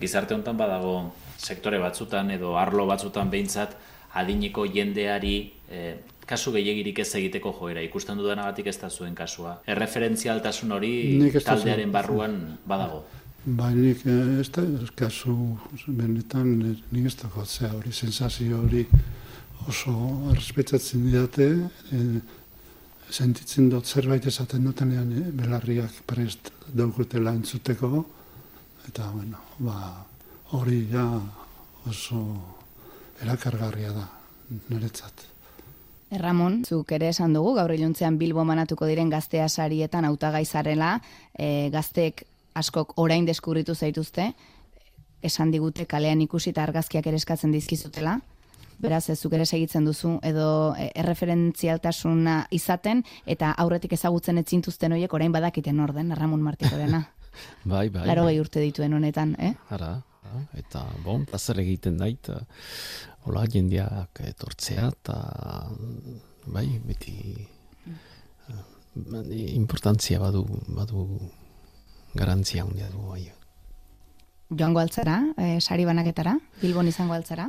Gizarte 0.00 0.34
honetan 0.34 0.56
badago 0.56 0.94
sektore 1.38 1.78
batzutan 1.78 2.30
edo 2.30 2.56
arlo 2.58 2.86
batzutan 2.86 3.30
behintzat 3.30 3.76
adiniko 4.14 4.64
jendeari 4.66 5.36
eh, 5.70 5.94
kasu 6.26 6.52
gehiagirik 6.54 6.98
ez 7.04 7.10
egiteko 7.14 7.52
joera. 7.58 7.82
Ikusten 7.84 8.18
dudanagatik 8.18 8.70
ez 8.72 8.78
da 8.80 8.90
zuen 8.90 9.14
kasua. 9.14 9.58
Erreferentzialtasun 9.66 10.72
hori 10.72 10.94
taldearen 11.44 11.92
barruan 11.92 12.38
badago. 12.66 13.04
Bai, 13.44 13.74
nik 13.76 14.06
eh, 14.06 14.40
ez 14.40 14.48
da 14.54 14.64
kasu 14.96 15.34
benetan 15.86 16.56
nik 16.64 17.06
ez 17.06 17.16
da 17.20 17.28
hori 17.72 17.92
sensazio 17.92 18.62
hori 18.64 18.86
oso 19.68 19.94
respetatzen 20.34 21.06
didate, 21.06 21.48
sentitzen 23.14 23.68
dut 23.70 23.86
zerbait 23.86 24.26
esaten 24.26 24.64
dutenean 24.66 25.12
eh? 25.14 25.28
belarriak 25.38 26.02
prest 26.06 26.50
daukutela 26.74 27.34
entzuteko 27.36 28.04
eta 28.88 29.06
bueno, 29.12 29.38
ba, 29.58 29.76
hori 30.56 30.82
ja 30.90 31.06
oso 31.88 32.20
erakargarria 33.22 33.92
da 33.94 34.08
niretzat. 34.68 35.30
Ramon, 36.20 36.60
zuk 36.68 36.92
ere 36.94 37.08
esan 37.10 37.32
dugu, 37.34 37.54
gaur 37.56 37.72
iluntzean 37.74 38.18
Bilbo 38.20 38.44
manatuko 38.46 38.86
diren 38.86 39.08
gaztea 39.10 39.48
sarietan 39.48 40.04
autagai 40.04 40.44
zarela, 40.44 40.98
e, 41.32 41.70
gazteek 41.74 42.22
askok 42.54 42.92
orain 43.02 43.26
deskurritu 43.26 43.74
zaituzte, 43.74 44.28
esan 45.24 45.50
digute 45.50 45.88
kalean 45.90 46.20
ikusi 46.22 46.52
eta 46.52 46.62
argazkiak 46.62 47.08
ere 47.10 47.18
eskatzen 47.18 47.54
dizkizutela, 47.56 48.18
beraz 48.84 49.08
ez 49.10 49.18
ere 49.32 49.46
segitzen 49.46 49.86
duzu 49.88 50.18
edo 50.22 50.74
e, 50.76 50.90
erreferentzialtasuna 51.00 52.36
izaten 52.54 53.02
eta 53.26 53.52
aurretik 53.64 53.96
ezagutzen 53.96 54.38
etzintuzten 54.42 54.92
horiek 54.92 55.12
orain 55.16 55.32
badakiten 55.32 55.80
orden 55.80 56.12
Ramon 56.16 56.42
Martiko 56.44 56.76
dena. 56.76 57.04
bai, 57.74 57.88
bai. 57.88 58.06
Laro 58.10 58.26
gehi 58.28 58.40
urte 58.42 58.62
dituen 58.62 58.94
honetan, 58.94 59.34
eh? 59.40 59.54
Ara, 59.74 59.96
ara, 60.28 60.44
eta 60.60 60.84
bon, 61.04 61.24
plazer 61.30 61.60
egiten 61.64 61.96
dait, 62.00 62.28
eh, 62.28 62.42
hola 63.24 63.46
jendeak 63.50 64.20
etortzea, 64.28 64.90
eta 64.92 65.18
bai, 66.46 66.66
beti 66.84 67.16
eh, 68.52 69.48
importantzia 69.56 70.20
badu, 70.20 70.44
badu 70.68 71.08
garantzia 72.14 72.62
handia 72.62 72.92
du 72.92 73.08
bai. 73.08 73.24
Joango 74.54 74.84
altzara, 74.84 75.18
eh, 75.40 75.58
sari 75.60 75.88
banaketara, 75.88 76.36
Bilbon 76.60 76.92
izango 76.92 77.16
altzara? 77.16 77.48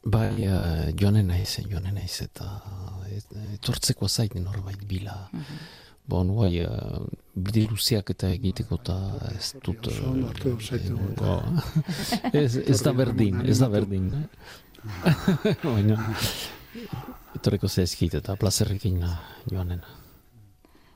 Bai, 0.00 0.32
uh, 0.48 0.88
joanen 0.96 1.28
naiz, 1.28 1.58
joanen 1.68 1.94
naiz, 1.94 2.22
eta 2.24 2.48
etortzeko 3.58 4.08
zait 4.08 4.34
norbait 4.34 4.80
bila. 4.88 5.28
Uh 5.32 5.44
Bon, 6.10 6.26
bai, 6.34 6.64
uh, 6.66 7.04
bide 7.38 7.68
luziak 7.70 8.08
eta 8.10 8.32
egiteko 8.34 8.80
eta 8.80 8.96
ez 9.30 9.52
dut... 9.62 9.86
Ez, 12.40 12.80
da 12.82 12.92
berdin, 12.96 13.44
ez 13.46 13.58
da 13.60 13.68
berdin. 13.70 14.08
Baina, 15.62 16.00
etorreko 17.38 17.70
zehazkit 17.70 18.16
eta 18.18 18.34
plazerrekin 18.40 18.98
joanen. 19.52 19.84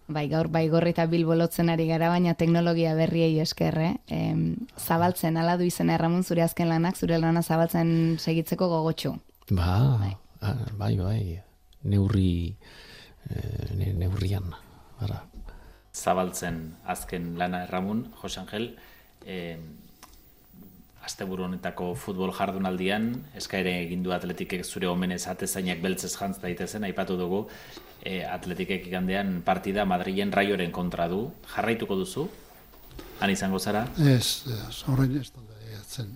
Bai, 0.07 0.27
gaur 0.29 0.51
bai 0.53 0.67
gorri 0.69 0.93
eta 0.93 1.07
bilbo 1.09 1.35
lotzen 1.35 1.71
ari 1.73 1.87
gara, 1.88 2.11
baina 2.12 2.35
teknologia 2.37 2.93
berriei 2.95 3.38
eskerre. 3.40 3.95
Eh? 4.12 4.35
zabaltzen, 4.77 5.38
ala 5.40 5.57
du 5.57 5.64
izena 5.64 5.95
erramun 5.95 6.23
zure 6.23 6.43
azken 6.45 6.69
lanak, 6.69 6.97
zure 6.97 7.19
lana 7.19 7.43
zabaltzen 7.43 8.19
segitzeko 8.21 8.69
gogotxu. 8.69 9.14
Ba, 9.51 9.97
bai, 10.01 10.12
bai, 10.77 10.97
bai, 10.99 11.21
neurri, 11.85 12.57
e, 13.31 13.95
neurrian 13.97 14.53
ara. 15.01 15.23
Zabaltzen 15.95 16.75
azken 16.85 17.38
lana 17.38 17.64
erramun, 17.64 18.05
Jose 18.21 18.40
Angel, 18.40 18.75
eh, 19.25 19.57
asteburu 21.05 21.45
honetako 21.45 21.93
futbol 22.01 22.33
jardunaldian, 22.35 23.11
eskaire 23.37 23.73
egin 23.83 24.03
du 24.05 24.12
atletikek 24.17 24.64
zure 24.64 24.88
omenez 24.88 25.27
atezainak 25.29 25.83
beltzez 25.85 26.14
jantz 26.17 26.38
daitezen, 26.43 26.85
aipatu 26.88 27.17
dugu, 27.21 27.45
e, 28.05 28.21
atletikek 28.29 28.87
igandean 28.87 29.40
partida 29.45 29.85
Madrilen 29.88 30.33
raioren 30.33 30.73
kontra 30.73 31.09
du. 31.09 31.27
Jarraituko 31.55 31.97
duzu? 31.97 32.29
Han 33.21 33.33
izango 33.33 33.59
zara? 33.59 33.87
Ez, 33.99 34.45
ez, 34.51 34.85
orain 34.93 35.17
ez 35.19 35.31
da 35.33 35.59
egatzen. 35.71 36.12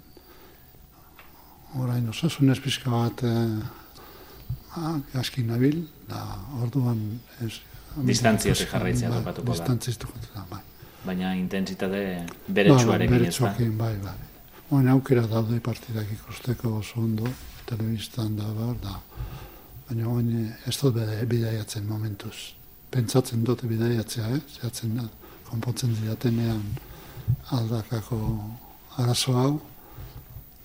Orain 1.79 2.09
osasun 2.09 2.51
ez 2.53 2.59
pizka 2.65 2.91
bat 2.91 3.25
eh, 3.29 4.87
gaskin 5.13 5.49
nabil, 5.53 5.83
da 6.09 6.23
orduan 6.63 7.03
ez, 7.45 7.59
jarraitzea 7.97 9.11
bai, 9.11 9.19
topatuko 9.21 9.47
da. 9.47 9.53
Distantziatik 9.53 10.31
da, 10.35 10.45
bai. 10.51 10.63
Baina 11.05 11.35
intentsitate 11.39 12.03
bere 12.49 12.75
txuarekin 12.75 13.19
ba, 13.19 13.29
ez 13.29 13.37
da? 13.39 13.53
Bai, 13.83 13.93
bai. 14.05 14.17
Oin 14.77 14.89
aukera 14.93 15.25
daude 15.27 15.61
partidak 15.65 16.09
ikusteko 16.13 16.79
oso 16.83 17.01
ondo, 17.01 17.29
telebistan 17.69 18.37
da, 18.37 18.49
bar, 18.57 18.75
da. 18.83 18.99
Baina 19.89 20.09
oin 20.09 20.53
ez 20.67 20.77
dut 20.81 20.99
bidaiatzen 21.29 21.87
momentuz. 21.87 22.55
Pentsatzen 22.91 23.45
dute 23.45 23.69
bidaiatzea, 23.69 24.29
eh? 24.37 24.41
Zehatzen 24.59 24.97
da, 24.97 25.07
konpontzen 25.49 25.95
zidatenean 25.97 26.63
aldakako 27.57 28.21
arazo 28.97 29.35
hau, 29.37 29.55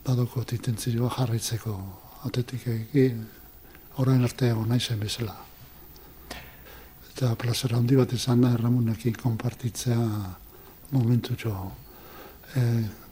badoko 0.06 0.44
titentzioa 0.44 1.10
jarraitzeko 1.18 1.78
atetik 2.28 2.68
egin, 2.68 3.26
orain 3.98 4.24
arte 4.24 4.52
egon 4.52 4.72
naizen 4.72 5.00
bezala 5.00 5.36
eta 7.14 7.36
plazera 7.38 7.78
handi 7.78 7.96
bat 7.96 8.14
izan 8.14 8.42
da 8.42 8.50
erramunekin 8.56 9.14
konpartitzea 9.22 10.00
momentu 10.92 11.36
jo. 11.38 11.54
E, 12.58 12.64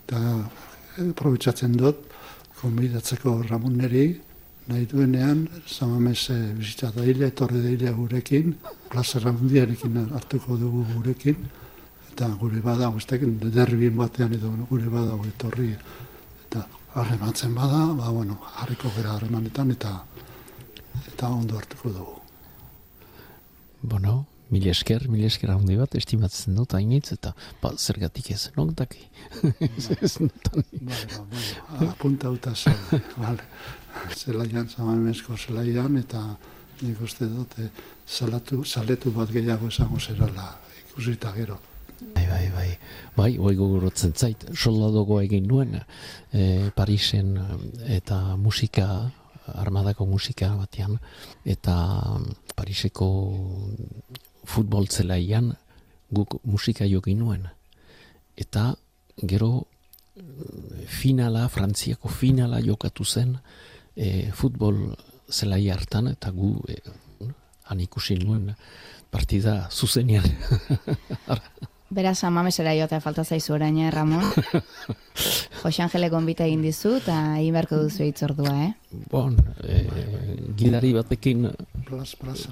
eta 0.01 0.21
e, 0.97 1.05
probitzatzen 1.17 1.75
dut, 1.77 2.01
konbidatzeko 2.59 3.37
erramuneri, 3.43 4.05
nahi 4.71 4.85
duenean, 4.87 5.43
zamamese 5.67 6.35
bizitza 6.57 6.91
da 6.95 7.03
hile, 7.03 7.27
etorri 7.31 7.61
da 7.63 7.69
hile 7.73 7.91
gurekin, 7.97 8.55
plazera 8.89 9.33
handiarekin 9.33 9.97
hartuko 10.15 10.57
dugu 10.57 10.85
gurekin, 10.93 11.37
eta 12.11 12.29
gure 12.39 12.61
bada, 12.63 12.89
guztek, 12.95 13.27
derbien 13.57 13.95
batean 13.97 14.33
edo 14.39 14.51
gure 14.69 14.89
bada 14.95 15.19
etorri, 15.33 15.69
eta 16.47 16.65
harrematzen 16.95 17.55
bada, 17.55 17.85
ba, 17.99 18.11
bueno, 18.11 18.39
harriko 18.63 18.91
gara 18.97 19.17
harremanetan, 19.17 19.71
eta 19.77 19.93
eta 21.13 21.29
ondo 21.29 21.57
hartuko 21.57 21.89
dugu. 21.89 22.17
Bueno, 23.81 24.25
mil 24.51 24.67
esker, 24.67 25.07
mil 25.11 25.23
esker 25.25 25.51
handi 25.53 25.77
bat, 25.79 25.95
estimatzen 25.95 26.57
dut, 26.59 26.75
hainitz, 26.75 27.11
eta 27.15 27.33
ba, 27.61 27.71
zergatik 27.77 28.31
ez, 28.35 28.41
non 28.57 28.73
daki. 28.75 29.03
ez 30.01 30.13
notan. 30.19 30.65
Bale, 30.81 31.87
apunta 31.89 32.31
uta 32.33 32.53
zen, 32.55 32.77
bale. 33.15 33.47
Zelaian, 34.15 34.67
zamaimesko 34.69 35.37
zelaian, 35.37 35.97
eta 35.99 36.21
nik 36.81 37.01
uste 37.03 37.27
dut, 37.31 37.57
eh, 37.63 37.69
salatu, 38.05 38.63
saletu 38.65 39.11
bat 39.15 39.31
gehiago 39.31 39.71
esango 39.71 39.99
zerala, 39.99 40.53
ikusita 40.85 41.33
gero. 41.35 41.59
Bai, 42.01 42.25
bai, 42.25 42.45
bai. 42.49 42.69
Bai, 43.15 43.31
oi 43.37 43.53
gogorotzen 43.55 44.15
zait, 44.17 44.47
soldadogo 44.57 45.19
egin 45.21 45.45
nuen, 45.47 45.75
e, 46.33 46.71
Parisen 46.73 47.35
eta 47.85 48.35
musika 48.41 48.87
armadako 49.61 50.07
musika 50.09 50.49
batean, 50.57 50.97
eta 51.45 51.75
Pariseko 52.55 53.09
futbol 54.51 54.87
zelaian 54.91 55.53
guk 56.11 56.39
musika 56.43 56.85
jokin 56.85 57.19
nuen. 57.23 57.47
Eta 58.37 58.73
gero 59.27 59.67
finala, 60.87 61.47
Frantziako 61.49 62.09
finala 62.09 62.59
jokatu 62.61 63.05
zen 63.05 63.37
e, 63.95 64.31
futbol 64.35 64.91
zelai 65.31 65.69
hartan, 65.71 66.11
eta 66.11 66.31
gu 66.35 66.53
e, 66.67 66.79
han 67.71 67.79
ikusi 67.79 68.17
nuen 68.19 68.51
partida 69.11 69.69
zuzenian. 69.71 70.27
Beraz, 71.91 72.21
amamesera 72.23 72.71
joatea 72.71 73.01
falta 73.03 73.25
zaizu 73.25 73.53
orain, 73.57 73.75
eh, 73.83 73.89
Ramon? 73.91 74.23
Jose 75.61 75.83
Angele 75.83 76.07
gonbita 76.09 76.45
egin 76.47 76.61
dizu, 76.63 76.93
eta 77.01 77.17
egin 77.41 77.57
beharko 77.57 77.81
duzu 77.83 78.05
itzordua, 78.07 78.53
eh? 78.63 79.01
Bon, 79.11 79.35
eh, 79.67 79.81
gidari 80.55 80.93
batekin, 80.95 81.49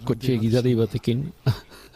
kotxe 0.04 0.36
gidari 0.44 0.76
batekin. 0.76 1.24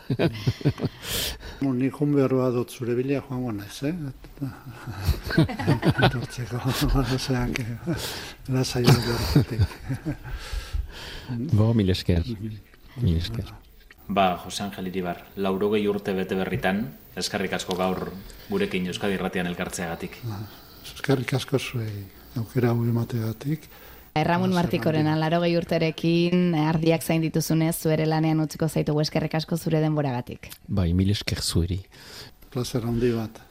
Hon 1.64 2.14
behar 2.16 2.34
dut 2.54 2.72
zure 2.72 2.96
bilia 2.96 3.22
joan 3.28 3.44
gona 3.44 3.66
ez, 3.66 3.84
eh? 3.88 3.96
Tortzeko, 6.14 6.62
oseak, 7.16 7.62
lasai 8.50 8.84
dut. 8.88 9.54
Bo, 11.54 11.74
mil 11.74 11.90
esker. 11.90 12.24
Mil 13.02 13.18
esker. 13.18 13.54
Ba, 14.08 14.34
Jose 14.44 14.64
Angel 14.64 14.88
Iribar, 14.92 15.24
laurogei 15.38 15.86
urte 15.88 16.14
bete 16.14 16.36
berritan, 16.36 16.84
eskarrik 17.16 17.54
asko 17.56 17.78
gaur 17.80 18.10
gurekin 18.50 18.92
Euskadi 18.92 19.16
Irratian 19.16 19.48
elkartzeagatik. 19.48 20.20
Ba, 20.28 20.42
eskarrik 20.84 21.34
asko 21.40 21.60
zuei 21.60 22.04
aukera 22.40 22.74
hau 22.74 22.84
emateagatik. 22.84 23.70
Erramun 24.14 24.52
Martikoren 24.54 25.08
alaro 25.10 25.40
gehi 25.42 25.56
urterekin, 25.58 26.54
ardiak 26.70 27.02
zain 27.02 27.24
dituzunez, 27.24 27.74
zuere 27.82 28.06
lanean 28.06 28.44
utziko 28.44 28.68
zaitu 28.70 28.94
eskerrik 29.02 29.34
asko 29.40 29.58
zure 29.58 29.82
denboragatik. 29.82 30.52
Bai, 30.68 30.92
mil 30.94 31.10
esker 31.10 31.42
zueri. 31.42 31.80
Plazer 32.54 32.86
handi 32.86 33.10
bat. 33.16 33.42